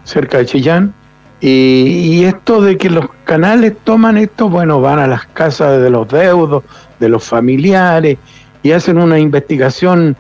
cerca 0.06 0.38
de 0.38 0.46
Chillán. 0.46 0.94
Y, 1.42 1.50
y, 1.50 2.24
esto 2.24 2.62
de 2.62 2.78
que 2.78 2.90
los 2.90 3.08
canales 3.26 3.74
toman 3.84 4.18
esto, 4.18 4.48
bueno, 4.48 4.80
van 4.80 5.00
a 5.00 5.08
las 5.08 5.26
casas 5.26 5.82
de 5.82 5.90
los 5.90 6.08
deudos, 6.08 6.64
de 6.98 7.10
los 7.10 7.26
familiares, 7.26 8.20
y 8.64 8.72
hacen 8.72 9.00
una 9.00 9.20
investigación 9.20 10.16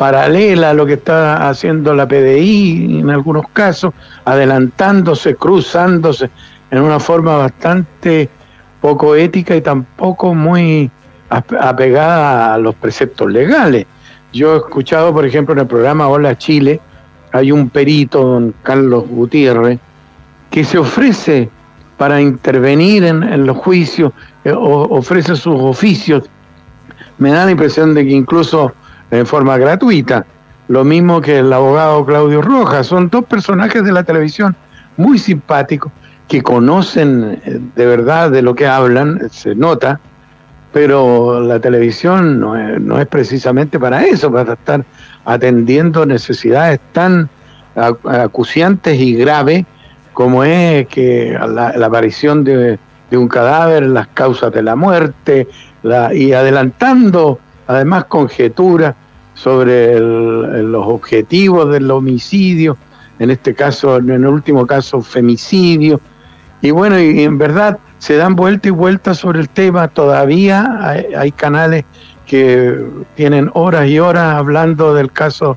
paralela 0.00 0.70
a 0.70 0.72
lo 0.72 0.86
que 0.86 0.94
está 0.94 1.50
haciendo 1.50 1.92
la 1.92 2.08
PDI 2.08 3.00
en 3.00 3.10
algunos 3.10 3.44
casos, 3.52 3.92
adelantándose, 4.24 5.36
cruzándose 5.36 6.30
en 6.70 6.80
una 6.80 6.98
forma 6.98 7.36
bastante 7.36 8.30
poco 8.80 9.14
ética 9.14 9.54
y 9.54 9.60
tampoco 9.60 10.34
muy 10.34 10.90
apegada 11.28 12.54
a 12.54 12.56
los 12.56 12.74
preceptos 12.76 13.30
legales. 13.30 13.84
Yo 14.32 14.54
he 14.54 14.56
escuchado, 14.56 15.12
por 15.12 15.26
ejemplo, 15.26 15.52
en 15.52 15.58
el 15.58 15.66
programa 15.66 16.08
Hola 16.08 16.38
Chile, 16.38 16.80
hay 17.32 17.52
un 17.52 17.68
perito, 17.68 18.24
don 18.24 18.54
Carlos 18.62 19.04
Gutiérrez, 19.06 19.80
que 20.50 20.64
se 20.64 20.78
ofrece 20.78 21.50
para 21.98 22.22
intervenir 22.22 23.04
en, 23.04 23.44
los 23.44 23.58
juicios, 23.58 24.14
eh, 24.44 24.54
ofrece 24.56 25.36
sus 25.36 25.60
oficios. 25.60 26.24
Me 27.18 27.32
da 27.32 27.44
la 27.44 27.50
impresión 27.50 27.92
de 27.92 28.06
que 28.06 28.12
incluso 28.12 28.72
en 29.10 29.26
forma 29.26 29.58
gratuita, 29.58 30.24
lo 30.68 30.84
mismo 30.84 31.20
que 31.20 31.38
el 31.38 31.52
abogado 31.52 32.04
Claudio 32.06 32.42
Rojas, 32.42 32.86
son 32.86 33.08
dos 33.08 33.24
personajes 33.24 33.84
de 33.84 33.92
la 33.92 34.04
televisión 34.04 34.54
muy 34.96 35.18
simpáticos 35.18 35.90
que 36.28 36.42
conocen 36.42 37.40
eh, 37.44 37.60
de 37.74 37.86
verdad 37.86 38.30
de 38.30 38.42
lo 38.42 38.54
que 38.54 38.66
hablan, 38.66 39.28
se 39.30 39.54
nota, 39.54 39.98
pero 40.72 41.40
la 41.40 41.58
televisión 41.58 42.38
no 42.38 43.00
es, 43.00 43.06
precisamente 43.08 43.80
para 43.80 44.04
eso, 44.04 44.30
para 44.30 44.52
estar 44.52 44.84
atendiendo 45.24 46.06
necesidades 46.06 46.78
tan 46.92 47.28
acuciantes 47.74 48.98
y 49.00 49.14
graves 49.14 49.64
como 50.12 50.44
es 50.44 50.86
que 50.86 51.36
la, 51.48 51.68
aparición 51.84 52.44
de, 52.44 52.78
un 53.10 53.26
cadáver, 53.26 53.84
las 53.86 54.06
causas 54.08 54.52
de 54.52 54.62
la 54.62 54.76
muerte, 54.76 55.48
y 56.12 56.32
adelantando 56.32 57.40
además 57.66 58.04
conjeturas 58.04 58.94
sobre 59.42 59.98
los 59.98 60.86
objetivos 60.86 61.72
del 61.72 61.90
homicidio, 61.90 62.76
en 63.18 63.30
este 63.30 63.54
caso, 63.54 63.96
en 63.96 64.10
el 64.10 64.26
último 64.26 64.66
caso, 64.66 65.00
femicidio. 65.00 65.98
Y 66.60 66.72
bueno, 66.72 67.00
y 67.00 67.22
en 67.22 67.38
verdad 67.38 67.78
se 67.98 68.16
dan 68.16 68.36
vuelta 68.36 68.68
y 68.68 68.70
vuelta 68.70 69.14
sobre 69.14 69.40
el 69.40 69.48
tema. 69.48 69.88
Todavía 69.88 70.78
hay, 71.16 71.32
canales 71.32 71.84
que 72.26 72.84
tienen 73.14 73.50
horas 73.54 73.88
y 73.88 73.98
horas 73.98 74.34
hablando 74.34 74.92
del 74.92 75.10
caso 75.10 75.56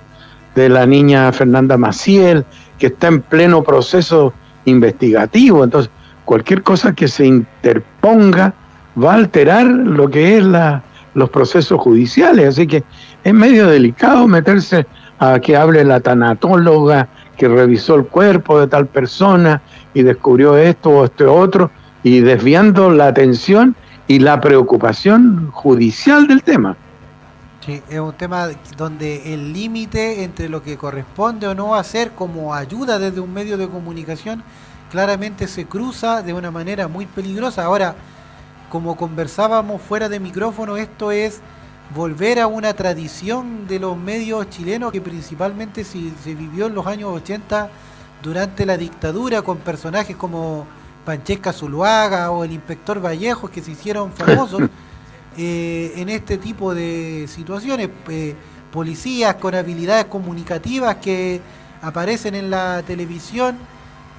de 0.56 0.70
la 0.70 0.86
niña 0.86 1.30
Fernanda 1.34 1.78
Maciel, 1.78 2.46
que 2.80 2.88
está 2.88 3.08
en 3.08 3.22
pleno 3.22 3.64
proceso 3.64 4.34
investigativo. 4.64 5.62
Entonces, 5.62 5.92
cualquier 6.24 6.64
cosa 6.64 6.94
que 6.94 7.10
se 7.10 7.26
interponga 7.26 8.54
va 9.02 9.12
a 9.12 9.16
alterar 9.16 9.66
lo 9.66 10.10
que 10.10 10.38
es 10.38 10.44
la, 10.46 10.84
los 11.16 11.30
procesos 11.30 11.80
judiciales. 11.80 12.48
Así 12.48 12.68
que 12.68 12.84
es 13.24 13.34
medio 13.34 13.68
delicado 13.68 14.28
meterse 14.28 14.86
a 15.20 15.40
que 15.40 15.56
hable 15.56 15.84
la 15.84 16.00
tanatóloga 16.00 17.08
que 17.38 17.48
revisó 17.48 17.96
el 17.96 18.06
cuerpo 18.06 18.60
de 18.60 18.68
tal 18.68 18.88
persona 18.88 19.62
y 19.94 20.04
descubrió 20.04 20.58
esto 20.58 20.90
o 20.90 21.06
este 21.06 21.26
otro 21.26 21.72
y 22.04 22.20
desviando 22.20 22.92
la 22.92 23.08
atención 23.08 23.76
y 24.08 24.20
la 24.20 24.42
preocupación 24.42 25.50
judicial 25.52 26.28
del 26.28 26.44
tema. 26.44 26.76
Sí, 27.66 27.82
es 27.90 28.00
un 28.00 28.12
tema 28.14 28.50
donde 28.76 29.34
el 29.34 29.54
límite 29.54 30.24
entre 30.24 30.50
lo 30.50 30.62
que 30.62 30.78
corresponde 30.78 31.48
o 31.48 31.56
no 31.56 31.76
hacer 31.76 32.12
como 32.12 32.54
ayuda 32.54 33.00
desde 33.00 33.22
un 33.22 33.34
medio 33.34 33.58
de 33.58 33.70
comunicación 33.70 34.44
claramente 34.92 35.48
se 35.48 35.66
cruza 35.66 36.22
de 36.22 36.34
una 36.34 36.52
manera 36.52 36.90
muy 36.90 37.06
peligrosa. 37.06 37.64
Ahora, 37.64 37.96
como 38.70 38.98
conversábamos 38.98 39.82
fuera 39.82 40.10
de 40.10 40.20
micrófono, 40.20 40.76
esto 40.76 41.12
es 41.12 41.42
volver 41.94 42.40
a 42.40 42.48
una 42.48 42.74
tradición 42.74 43.68
de 43.68 43.80
los 43.80 43.98
medios 43.98 44.50
chilenos 44.50 44.92
que 44.92 45.02
principalmente 45.02 45.84
se, 45.84 46.12
se 46.24 46.36
vivió 46.36 46.68
en 46.68 46.76
los 46.76 46.88
años 46.88 47.12
80 47.14 47.70
durante 48.22 48.66
la 48.66 48.78
dictadura 48.78 49.42
con 49.42 49.58
personajes 49.58 50.16
como 50.16 50.66
Panchesca 51.06 51.54
Zuluaga 51.54 52.32
o 52.32 52.44
el 52.44 52.54
inspector 52.54 53.04
Vallejo 53.04 53.50
que 53.50 53.62
se 53.62 53.72
hicieron 53.72 54.12
famosos. 54.14 54.62
Eh, 55.36 55.94
en 55.96 56.10
este 56.10 56.38
tipo 56.38 56.76
de 56.76 57.26
situaciones. 57.28 57.90
Eh, 58.08 58.36
policías 58.74 59.36
con 59.36 59.54
habilidades 59.54 60.06
comunicativas 60.06 60.96
que 60.96 61.40
aparecen 61.84 62.34
en 62.34 62.50
la 62.50 62.82
televisión 62.82 63.56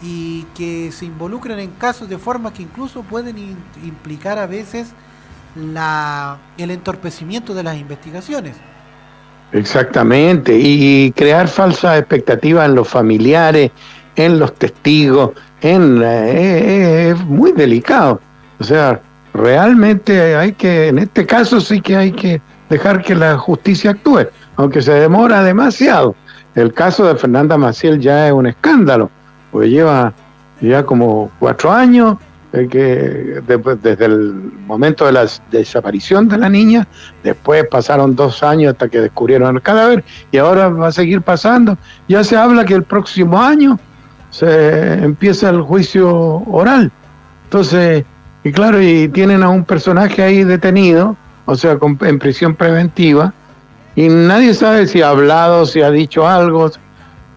y 0.00 0.44
que 0.54 0.92
se 0.92 1.06
involucran 1.06 1.58
en 1.58 1.72
casos 1.72 2.08
de 2.08 2.18
forma 2.18 2.52
que 2.52 2.62
incluso 2.62 3.02
pueden 3.02 3.36
implicar 3.82 4.38
a 4.38 4.46
veces 4.46 4.92
la, 5.54 6.38
el 6.58 6.70
entorpecimiento 6.70 7.54
de 7.54 7.62
las 7.62 7.76
investigaciones. 7.76 8.56
Exactamente, 9.52 10.58
y 10.58 11.12
crear 11.12 11.46
falsas 11.46 11.98
expectativas 11.98 12.68
en 12.68 12.74
los 12.74 12.88
familiares, 12.88 13.70
en 14.16 14.38
los 14.38 14.54
testigos, 14.54 15.30
eh, 15.60 17.12
es 17.12 17.24
muy 17.24 17.52
delicado. 17.52 18.20
O 18.58 18.64
sea, 18.64 19.00
realmente 19.32 20.34
hay 20.34 20.52
que, 20.52 20.88
en 20.88 20.98
este 20.98 21.24
caso 21.26 21.60
sí 21.60 21.80
que 21.80 21.96
hay 21.96 22.12
que 22.12 22.40
dejar 22.68 23.02
que 23.02 23.14
la 23.14 23.38
justicia 23.38 23.92
actúe, 23.92 24.26
aunque 24.56 24.82
se 24.82 24.92
demora 24.92 25.42
demasiado. 25.42 26.14
El 26.54 26.72
caso 26.72 27.06
de 27.06 27.16
Fernanda 27.16 27.56
Maciel 27.56 28.00
ya 28.00 28.26
es 28.26 28.32
un 28.32 28.46
escándalo, 28.46 29.10
porque 29.50 29.70
lleva 29.70 30.12
ya 30.60 30.84
como 30.84 31.30
cuatro 31.38 31.72
años 31.72 32.16
que 32.68 33.42
desde 33.82 34.04
el 34.04 34.32
momento 34.66 35.06
de 35.06 35.12
la 35.12 35.26
desaparición 35.50 36.28
de 36.28 36.38
la 36.38 36.48
niña, 36.48 36.86
después 37.22 37.64
pasaron 37.68 38.14
dos 38.14 38.42
años 38.42 38.72
hasta 38.72 38.88
que 38.88 39.00
descubrieron 39.00 39.56
el 39.56 39.62
cadáver 39.62 40.04
y 40.30 40.38
ahora 40.38 40.68
va 40.68 40.88
a 40.88 40.92
seguir 40.92 41.22
pasando. 41.22 41.76
Ya 42.08 42.22
se 42.22 42.36
habla 42.36 42.64
que 42.64 42.74
el 42.74 42.84
próximo 42.84 43.40
año 43.42 43.78
se 44.30 44.94
empieza 45.04 45.50
el 45.50 45.62
juicio 45.62 46.42
oral. 46.46 46.92
Entonces, 47.44 48.04
y 48.44 48.52
claro, 48.52 48.80
y 48.80 49.08
tienen 49.08 49.42
a 49.42 49.48
un 49.48 49.64
personaje 49.64 50.22
ahí 50.22 50.44
detenido, 50.44 51.16
o 51.46 51.56
sea, 51.56 51.76
en 52.02 52.18
prisión 52.18 52.54
preventiva, 52.54 53.32
y 53.96 54.08
nadie 54.08 54.54
sabe 54.54 54.86
si 54.86 55.02
ha 55.02 55.08
hablado, 55.08 55.66
si 55.66 55.82
ha 55.82 55.90
dicho 55.90 56.26
algo. 56.26 56.70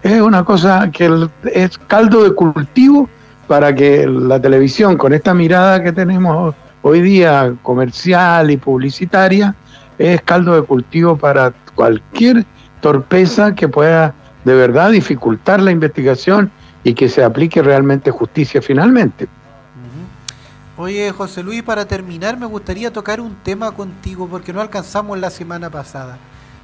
Es 0.04 0.22
una 0.22 0.44
cosa 0.44 0.90
que 0.92 1.28
es 1.54 1.78
caldo 1.88 2.24
de 2.24 2.32
cultivo 2.32 3.10
para 3.48 3.74
que 3.74 4.06
la 4.06 4.42
televisión, 4.42 4.98
con 4.98 5.14
esta 5.14 5.34
mirada 5.34 5.82
que 5.82 5.94
tenemos 5.94 6.54
hoy 6.82 7.02
día 7.02 7.56
comercial 7.64 8.52
y 8.52 8.58
publicitaria, 8.58 9.56
es 9.98 10.22
caldo 10.22 10.56
de 10.56 10.62
cultivo 10.62 11.18
para 11.18 11.54
cualquier 11.74 12.46
torpeza 12.82 13.56
que 13.56 13.68
pueda 13.68 14.14
de 14.44 14.54
verdad 14.54 14.92
dificultar 14.92 15.62
la 15.62 15.72
investigación 15.72 16.52
y 16.84 16.94
que 16.94 17.10
se 17.10 17.24
aplique 17.24 17.62
realmente 17.62 18.12
justicia 18.12 18.62
finalmente. 18.62 19.28
Oye, 20.78 21.12
José 21.12 21.42
Luis, 21.42 21.64
para 21.64 21.86
terminar 21.86 22.38
me 22.38 22.46
gustaría 22.46 22.94
tocar 22.94 23.20
un 23.20 23.36
tema 23.44 23.72
contigo 23.72 24.28
porque 24.28 24.54
no 24.54 24.62
alcanzamos 24.62 25.18
la 25.18 25.32
semana 25.32 25.72
pasada. 25.72 26.18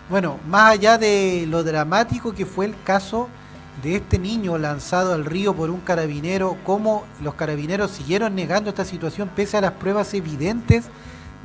Bueno, 0.10 0.38
más 0.48 0.74
allá 0.74 1.00
de 1.00 1.48
lo 1.50 1.64
dramático 1.64 2.34
que 2.34 2.46
fue 2.46 2.68
el 2.68 2.76
caso 2.84 3.28
de 3.82 3.96
este 3.96 4.20
niño 4.20 4.58
lanzado 4.58 5.14
al 5.14 5.26
río 5.26 5.54
por 5.54 5.70
un 5.70 5.80
carabinero, 5.82 6.58
cómo 6.64 7.04
los 7.22 7.34
carabineros 7.34 7.92
siguieron 7.92 8.36
negando 8.36 8.70
esta 8.70 8.86
situación 8.86 9.30
pese 9.36 9.58
a 9.58 9.62
las 9.62 9.74
pruebas 9.74 10.14
evidentes 10.14 10.86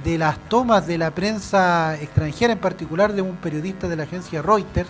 de 0.05 0.19
las 0.19 0.39
tomas 0.49 0.87
de 0.87 0.99
la 0.99 1.11
prensa 1.13 1.97
extranjera, 2.01 2.53
en 2.53 2.59
particular 2.59 3.13
de 3.13 3.23
un 3.23 3.37
periodista 3.37 3.89
de 3.89 3.97
la 3.97 4.05
agencia 4.05 4.43
Reuters, 4.43 4.89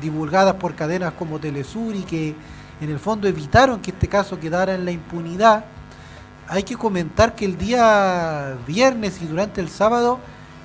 divulgadas 0.00 0.54
por 0.54 0.74
cadenas 0.74 1.12
como 1.12 1.38
Telesur 1.38 1.94
y 1.94 2.02
que 2.02 2.34
en 2.80 2.90
el 2.90 2.98
fondo 2.98 3.28
evitaron 3.28 3.80
que 3.80 3.90
este 3.90 4.08
caso 4.08 4.40
quedara 4.40 4.74
en 4.74 4.84
la 4.84 4.92
impunidad 4.92 5.64
hay 6.48 6.62
que 6.62 6.76
comentar 6.76 7.34
que 7.34 7.44
el 7.44 7.58
día 7.58 8.56
viernes 8.66 9.20
y 9.20 9.26
durante 9.26 9.60
el 9.60 9.68
sábado 9.68 10.18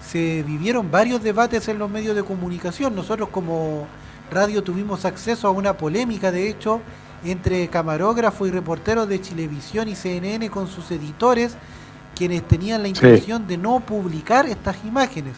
se 0.09 0.41
vivieron 0.43 0.89
varios 0.89 1.21
debates 1.21 1.67
en 1.67 1.77
los 1.77 1.89
medios 1.89 2.15
de 2.15 2.23
comunicación. 2.23 2.95
Nosotros 2.95 3.29
como 3.29 3.85
radio 4.33 4.63
tuvimos 4.63 5.05
acceso 5.05 5.47
a 5.47 5.51
una 5.51 5.77
polémica, 5.77 6.31
de 6.31 6.49
hecho, 6.49 6.81
entre 7.23 7.67
camarógrafos 7.69 8.47
y 8.47 8.51
reporteros 8.51 9.07
de 9.07 9.21
Chilevisión 9.21 9.87
y 9.87 9.95
CNN 9.95 10.49
con 10.49 10.67
sus 10.67 10.91
editores, 10.91 11.55
quienes 12.15 12.47
tenían 12.47 12.81
la 12.81 12.89
intención 12.89 13.47
de 13.47 13.57
no 13.57 13.79
publicar 13.79 14.45
estas 14.45 14.77
imágenes. 14.83 15.33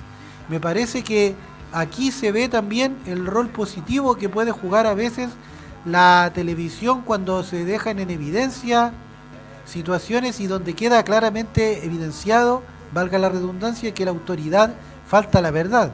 Me 0.49 0.59
parece 0.59 1.03
que 1.03 1.35
aquí 1.71 2.11
se 2.11 2.31
ve 2.31 2.49
también 2.49 2.97
el 3.05 3.25
rol 3.25 3.49
positivo 3.49 4.15
que 4.15 4.29
puede 4.29 4.51
jugar 4.51 4.87
a 4.87 4.93
veces 4.93 5.29
la 5.85 6.31
televisión 6.33 7.01
cuando 7.03 7.43
se 7.43 7.63
dejan 7.63 7.99
en 7.99 8.09
evidencia 8.09 8.93
situaciones 9.65 10.39
y 10.39 10.47
donde 10.47 10.73
queda 10.73 11.03
claramente 11.03 11.85
evidenciado, 11.85 12.63
valga 12.93 13.17
la 13.19 13.29
redundancia, 13.29 13.93
que 13.93 14.05
la 14.05 14.11
autoridad 14.11 14.73
falta 15.07 15.41
la 15.41 15.51
verdad. 15.51 15.91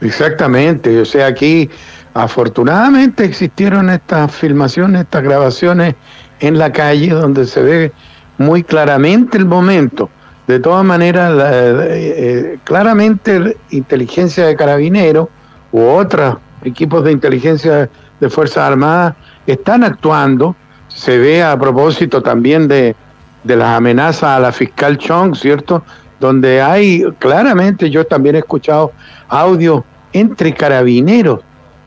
Exactamente, 0.00 1.00
o 1.00 1.04
sea, 1.04 1.26
aquí 1.26 1.70
afortunadamente 2.12 3.24
existieron 3.24 3.90
estas 3.90 4.34
filmaciones, 4.34 5.02
estas 5.02 5.22
grabaciones 5.22 5.94
en 6.40 6.58
la 6.58 6.72
calle 6.72 7.10
donde 7.10 7.46
se 7.46 7.62
ve 7.62 7.92
muy 8.38 8.62
claramente 8.62 9.38
el 9.38 9.46
momento. 9.46 10.10
De 10.46 10.60
todas 10.60 10.84
maneras, 10.84 11.32
eh, 11.34 11.88
eh, 11.90 12.58
claramente 12.64 13.56
inteligencia 13.70 14.46
de 14.46 14.54
carabinero 14.54 15.28
u 15.72 15.82
otros 15.82 16.36
equipos 16.62 17.04
de 17.04 17.12
inteligencia 17.12 17.90
de 18.20 18.30
Fuerzas 18.30 18.58
Armadas 18.58 19.14
están 19.46 19.82
actuando. 19.82 20.54
Se 20.88 21.18
ve 21.18 21.42
a 21.42 21.58
propósito 21.58 22.22
también 22.22 22.68
de, 22.68 22.94
de 23.44 23.56
las 23.56 23.76
amenazas 23.76 24.24
a 24.24 24.40
la 24.40 24.52
fiscal 24.52 24.98
Chong, 24.98 25.34
¿cierto? 25.34 25.84
Donde 26.20 26.62
hay 26.62 27.04
claramente, 27.18 27.90
yo 27.90 28.06
también 28.06 28.36
he 28.36 28.38
escuchado 28.38 28.92
audio 29.28 29.84
entre 30.12 30.54
carabineros, 30.54 31.40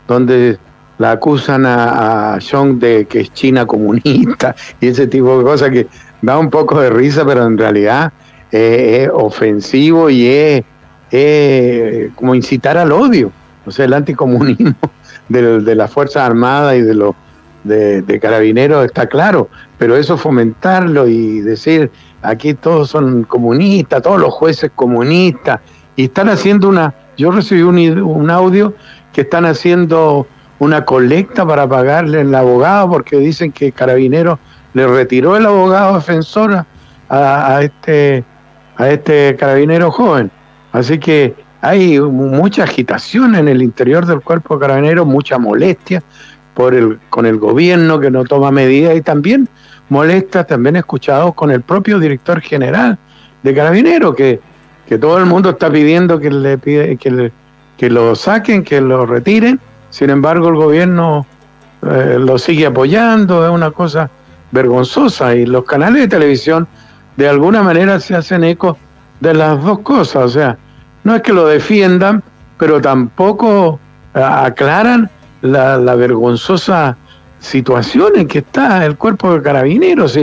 donde 0.08 0.58
la 0.98 1.12
acusan 1.12 1.66
a, 1.66 2.36
a 2.36 2.40
de 2.74 3.06
que 3.06 3.22
es 3.22 3.34
China 3.34 3.66
comunista 3.66 4.56
y 4.80 4.88
ese 4.88 5.08
tipo 5.08 5.38
de 5.38 5.44
cosas 5.44 5.70
que 5.72 5.88
da 6.22 6.38
un 6.38 6.50
poco 6.50 6.80
de 6.80 6.90
risa, 6.90 7.26
pero 7.26 7.46
en 7.46 7.58
realidad 7.58 8.12
es 8.52 9.10
ofensivo 9.14 10.10
y 10.10 10.28
es, 10.28 12.12
como 12.16 12.36
incitar 12.36 12.78
al 12.78 12.92
odio. 12.92 13.32
O 13.66 13.72
sea, 13.72 13.86
el 13.86 13.94
anticomunismo 13.94 14.76
de, 15.30 15.62
de 15.62 15.76
las 15.76 15.92
Fuerzas 15.92 16.24
Armadas 16.24 16.78
y 16.78 16.82
de 16.82 16.94
los 16.94 17.16
de, 17.64 18.20
carabineros 18.22 18.86
está 18.86 19.08
claro, 19.08 19.50
pero 19.78 19.96
eso 19.96 20.18
fomentarlo 20.18 21.08
y 21.08 21.42
decir 21.42 21.92
aquí 22.22 22.54
todos 22.54 22.90
son 22.90 23.24
comunistas, 23.24 24.02
todos 24.02 24.20
los 24.20 24.34
jueces 24.34 24.72
comunistas, 24.76 25.60
y 25.96 26.06
están 26.06 26.30
haciendo 26.30 26.70
una, 26.70 26.94
yo 27.18 27.32
recibí 27.32 27.62
un, 27.62 28.30
audio 28.30 28.74
que 29.14 29.22
están 29.22 29.46
haciendo 29.46 30.28
una 30.60 30.86
colecta 30.86 31.46
para 31.46 31.68
pagarle 31.68 32.22
al 32.22 32.34
abogado 32.36 32.90
porque 32.90 33.18
dicen 33.18 33.52
que 33.52 33.72
Carabineros 33.72 34.40
le 34.74 34.88
retiró 34.88 35.36
el 35.36 35.46
abogado 35.46 35.96
defensor 35.96 36.66
a, 37.10 37.60
este 37.62 38.24
a 38.78 38.90
este 38.90 39.36
carabinero 39.36 39.92
joven. 39.92 40.32
Así 40.72 41.00
que 41.00 41.36
hay 41.62 42.00
mucha 42.00 42.64
agitación 42.64 43.36
en 43.36 43.48
el 43.48 43.62
interior 43.62 44.06
del 44.06 44.22
cuerpo 44.22 44.56
de 44.56 44.62
carabineros, 44.62 45.06
mucha 45.06 45.38
molestia 45.38 46.02
por 46.54 46.74
el, 46.74 47.00
con 47.10 47.26
el 47.26 47.38
gobierno 47.38 48.00
que 48.00 48.10
no 48.10 48.24
toma 48.24 48.52
medidas 48.52 48.96
y 48.96 49.02
también 49.02 49.50
molesta, 49.90 50.44
también 50.44 50.76
escuchado 50.78 51.34
con 51.34 51.52
el 51.52 51.62
propio 51.62 52.00
director 52.00 52.42
general 52.42 52.98
de 53.44 53.56
carabineros, 53.56 54.16
que, 54.16 54.40
que 54.88 54.98
todo 54.98 55.18
el 55.18 55.26
mundo 55.26 55.52
está 55.52 55.70
pidiendo 55.70 56.20
que, 56.20 56.30
le 56.30 56.58
pide, 56.58 56.98
que, 56.98 57.32
que 57.78 57.90
lo 57.90 58.16
saquen, 58.16 58.64
que 58.64 58.82
lo 58.82 59.06
retiren, 59.06 59.60
sin 59.90 60.10
embargo 60.10 60.50
el 60.50 60.56
gobierno 60.56 61.26
eh, 61.82 62.18
lo 62.20 62.38
sigue 62.38 62.66
apoyando, 62.66 63.46
es 63.46 63.52
una 63.52 63.72
cosa 63.72 64.10
vergonzosa 64.52 65.36
y 65.36 65.46
los 65.46 65.64
canales 65.66 66.02
de 66.04 66.08
televisión 66.08 66.68
de 67.16 67.30
alguna 67.30 67.64
manera 67.64 68.00
se 68.00 68.16
hacen 68.16 68.44
eco 68.44 68.78
de 69.20 69.34
las 69.34 69.62
dos 69.64 69.80
cosas, 69.80 70.24
o 70.24 70.30
sea, 70.30 70.58
no 71.04 71.16
es 71.16 71.22
que 71.22 71.34
lo 71.34 71.46
defiendan, 71.46 72.24
pero 72.58 72.82
tampoco 72.82 73.80
eh, 74.14 74.22
aclaran 74.22 75.10
la, 75.42 75.78
la 75.78 75.96
vergonzosa 75.96 76.98
situación 77.40 78.14
en 78.16 78.28
que 78.28 78.40
está 78.40 78.86
el 78.86 78.96
cuerpo 78.98 79.34
de 79.34 79.42
carabineros. 79.42 80.18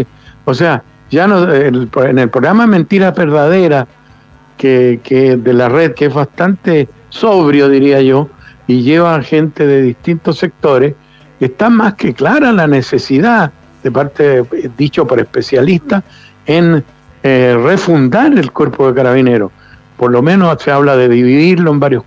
O 0.44 0.54
sea, 0.54 0.82
ya 1.10 1.26
no, 1.26 1.52
en 1.52 2.18
el 2.18 2.28
programa 2.28 2.66
Mentiras 2.66 3.14
Verdaderas, 3.14 3.86
que, 4.56 5.00
que 5.02 5.36
de 5.36 5.52
la 5.52 5.68
red, 5.68 5.92
que 5.92 6.06
es 6.06 6.14
bastante 6.14 6.88
sobrio, 7.10 7.68
diría 7.68 8.00
yo, 8.00 8.28
y 8.66 8.82
lleva 8.82 9.20
gente 9.22 9.66
de 9.66 9.82
distintos 9.82 10.38
sectores, 10.38 10.94
está 11.40 11.70
más 11.70 11.94
que 11.94 12.14
clara 12.14 12.52
la 12.52 12.66
necesidad, 12.66 13.52
de 13.82 13.90
parte, 13.90 14.44
dicho 14.76 15.06
por 15.06 15.20
especialistas, 15.20 16.02
en 16.46 16.82
eh, 17.22 17.56
refundar 17.62 18.32
el 18.36 18.50
cuerpo 18.52 18.88
de 18.88 18.94
carabineros. 18.94 19.52
Por 19.96 20.10
lo 20.10 20.22
menos 20.22 20.60
se 20.62 20.70
habla 20.70 20.96
de 20.96 21.08
dividirlo 21.08 21.70
en 21.70 21.80
varios 21.80 22.04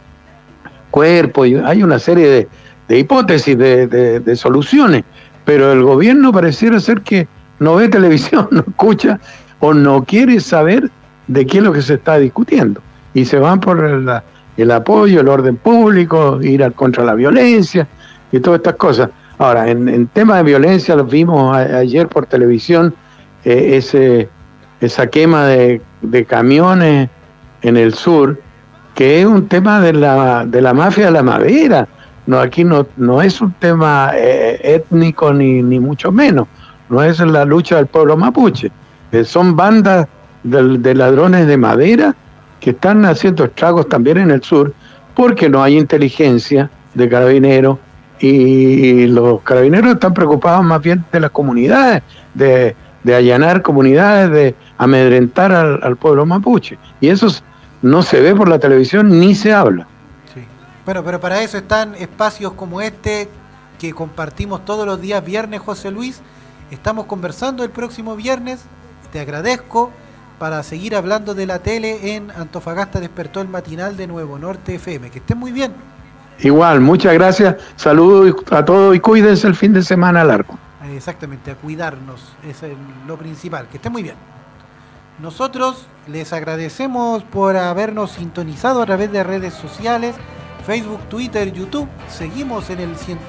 cuerpos 0.92 1.48
y 1.48 1.56
hay 1.56 1.84
una 1.84 2.00
serie 2.00 2.28
de, 2.28 2.48
de 2.90 3.00
hipótesis, 3.00 3.58
de, 3.58 3.88
de, 3.88 4.36
soluciones, 4.36 5.06
pero 5.46 5.72
el 5.72 5.84
gobierno 5.84 6.34
pareciera 6.34 6.80
ser 6.80 7.02
que 7.02 7.28
no 7.60 7.76
ve 7.76 7.88
televisión, 7.88 8.48
no 8.52 8.66
escucha 8.68 9.20
o 9.60 9.74
no 9.74 10.04
quiere 10.04 10.40
saber 10.40 10.90
de 11.28 11.46
qué 11.46 11.60
es 11.60 11.64
lo 11.64 11.72
que 11.72 11.82
se 11.82 11.94
está 11.94 12.18
discutiendo. 12.18 12.82
Y 13.14 13.26
se 13.26 13.40
van 13.40 13.60
por 13.60 13.84
el, 13.86 14.10
el 14.58 14.72
apoyo, 14.72 15.22
el 15.22 15.28
orden 15.28 15.56
público, 15.56 16.40
ir 16.42 16.70
contra 16.74 17.04
la 17.04 17.14
violencia 17.14 17.88
y 18.32 18.40
todas 18.40 18.60
estas 18.60 18.76
cosas. 18.76 19.10
Ahora, 19.38 19.70
en, 19.70 19.88
en 19.88 20.08
tema 20.08 20.38
de 20.38 20.44
violencia, 20.44 20.96
lo 20.96 21.06
vimos 21.06 21.56
ayer 21.56 22.08
por 22.08 22.26
televisión, 22.26 22.94
eh, 23.46 23.78
ese 23.78 24.30
esa 24.82 25.08
quema 25.08 25.46
de, 25.46 25.82
de, 26.02 26.26
camiones 26.26 27.10
en 27.62 27.78
el 27.78 27.94
sur, 27.94 28.40
que 28.96 29.22
es 29.22 29.26
un 29.26 29.48
tema 29.48 29.82
de 29.82 29.94
la, 29.94 30.46
de 30.46 30.62
la 30.62 30.74
mafia 30.74 31.06
de 31.06 31.12
la 31.12 31.24
madera. 31.24 31.88
No, 32.30 32.40
aquí 32.40 32.64
no, 32.64 32.86
no 32.96 33.24
es 33.24 33.42
un 33.42 33.52
tema 33.54 34.12
eh, 34.14 34.60
étnico 34.62 35.34
ni, 35.34 35.64
ni 35.64 35.80
mucho 35.80 36.12
menos, 36.12 36.48
no 36.88 37.02
es 37.02 37.20
la 37.20 37.44
lucha 37.44 37.78
del 37.78 37.88
pueblo 37.88 38.16
mapuche. 38.16 38.72
Eh, 39.12 39.24
son 39.24 39.56
bandas 39.56 40.08
de, 40.44 40.94
ladrones 40.94 41.48
de 41.48 41.58
madera 41.58 42.16
que 42.60 42.70
están 42.70 43.04
haciendo 43.06 43.46
estragos 43.46 43.90
también 43.90 44.20
en 44.20 44.30
el 44.30 44.44
sur 44.44 44.76
porque 45.16 45.50
no 45.50 45.64
hay 45.64 45.80
inteligencia 45.80 46.70
de 46.94 47.10
carabineros 47.10 47.80
y 48.20 49.08
los 49.08 49.42
carabineros 49.42 49.96
están 49.96 50.14
preocupados 50.14 50.64
más 50.64 50.84
bien 50.84 51.04
de 51.12 51.22
las 51.22 51.32
comunidades, 51.32 52.04
de, 52.36 52.76
de 53.04 53.16
allanar 53.16 53.64
comunidades, 53.64 54.30
de 54.30 54.56
amedrentar 54.78 55.52
al, 55.52 55.80
al, 55.82 55.96
pueblo 55.96 56.28
mapuche. 56.28 56.78
Y 57.02 57.08
eso 57.08 57.28
no 57.82 58.04
se 58.04 58.22
ve 58.22 58.36
por 58.36 58.48
la 58.48 58.60
televisión 58.60 59.20
ni 59.20 59.34
se 59.34 59.52
habla. 59.52 59.88
Bueno, 60.90 61.04
pero 61.04 61.20
para 61.20 61.44
eso 61.44 61.60
están 61.60 61.94
espacios 61.94 62.54
como 62.54 62.82
este 62.82 63.30
que 63.78 63.94
compartimos 63.94 64.66
todos 64.66 64.88
los 64.88 65.00
días 65.00 65.24
viernes, 65.24 65.62
José 65.62 65.92
Luis. 65.92 66.20
Estamos 66.72 67.06
conversando 67.06 67.64
el 67.64 67.70
próximo 67.70 68.16
viernes. 68.16 68.62
Te 69.12 69.20
agradezco 69.20 69.92
para 70.40 70.64
seguir 70.64 70.96
hablando 70.96 71.36
de 71.36 71.46
la 71.46 71.60
tele 71.60 72.16
en 72.16 72.32
Antofagasta 72.32 73.00
despertó 73.00 73.40
el 73.40 73.50
matinal 73.50 73.98
de 73.98 74.08
Nuevo 74.08 74.40
Norte 74.40 74.74
FM. 74.74 75.12
Que 75.12 75.20
estén 75.20 75.38
muy 75.38 75.52
bien. 75.52 75.74
Igual, 76.40 76.82
muchas 76.82 77.14
gracias. 77.14 77.58
Saludos 77.76 78.44
a 78.50 78.66
todos 78.66 78.96
y 78.96 79.00
cuídense 79.00 79.46
el 79.46 79.54
fin 79.54 79.74
de 79.74 79.84
semana 79.84 80.24
largo. 80.24 80.58
Exactamente, 80.92 81.52
a 81.52 81.56
cuidarnos, 81.56 82.34
es 82.44 82.64
lo 83.06 83.16
principal. 83.16 83.68
Que 83.68 83.78
esté 83.78 83.92
muy 83.92 84.02
bien. 84.02 84.16
Nosotros 85.22 85.86
les 86.08 86.34
agradecemos 86.34 87.22
por 87.26 87.58
habernos 87.58 88.14
sintonizado 88.14 88.82
a 88.82 88.88
través 88.88 89.12
de 89.12 89.24
redes 89.24 89.54
sociales, 89.54 90.16
Facebook, 90.66 91.02
Twitter, 91.10 91.52
YouTube. 91.52 91.90
Seguimos 92.10 92.70
en 92.70 92.80
el, 92.80 92.90
en 92.90 93.20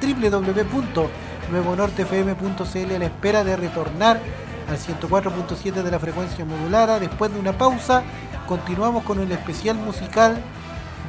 www.nuevonortefm.cl 0.00 2.94
a 2.94 2.98
la 2.98 3.04
espera 3.04 3.44
de 3.44 3.56
retornar 3.56 4.20
al 4.68 4.78
104.7 4.78 5.82
de 5.82 5.90
la 5.90 5.98
frecuencia 5.98 6.44
modulada. 6.44 7.00
Después 7.00 7.32
de 7.32 7.40
una 7.40 7.56
pausa, 7.56 8.02
continuamos 8.46 9.04
con 9.04 9.20
el 9.20 9.32
especial 9.32 9.76
musical 9.76 10.36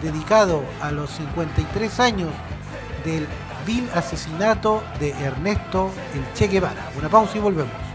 dedicado 0.02 0.64
a 0.82 0.92
los 0.92 1.10
53 1.12 2.00
años 2.00 2.30
del 3.06 3.28
vil 3.66 3.90
asesinato 3.94 4.82
de 5.00 5.12
Ernesto 5.12 5.92
el 6.14 6.34
Che 6.34 6.48
Guevara. 6.48 6.90
Una 6.98 7.10
pausa 7.10 7.38
y 7.38 7.42
volvemos. 7.42 7.91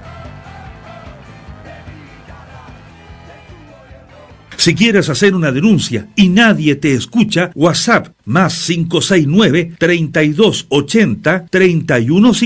Si 4.66 4.74
quieres 4.74 5.08
hacer 5.08 5.32
una 5.36 5.52
denuncia 5.52 6.08
y 6.16 6.28
nadie 6.28 6.74
te 6.74 6.92
escucha, 6.92 7.52
WhatsApp 7.54 8.16
más 8.24 8.66
569 8.66 9.74
3280 9.78 11.46
3150 11.48 12.36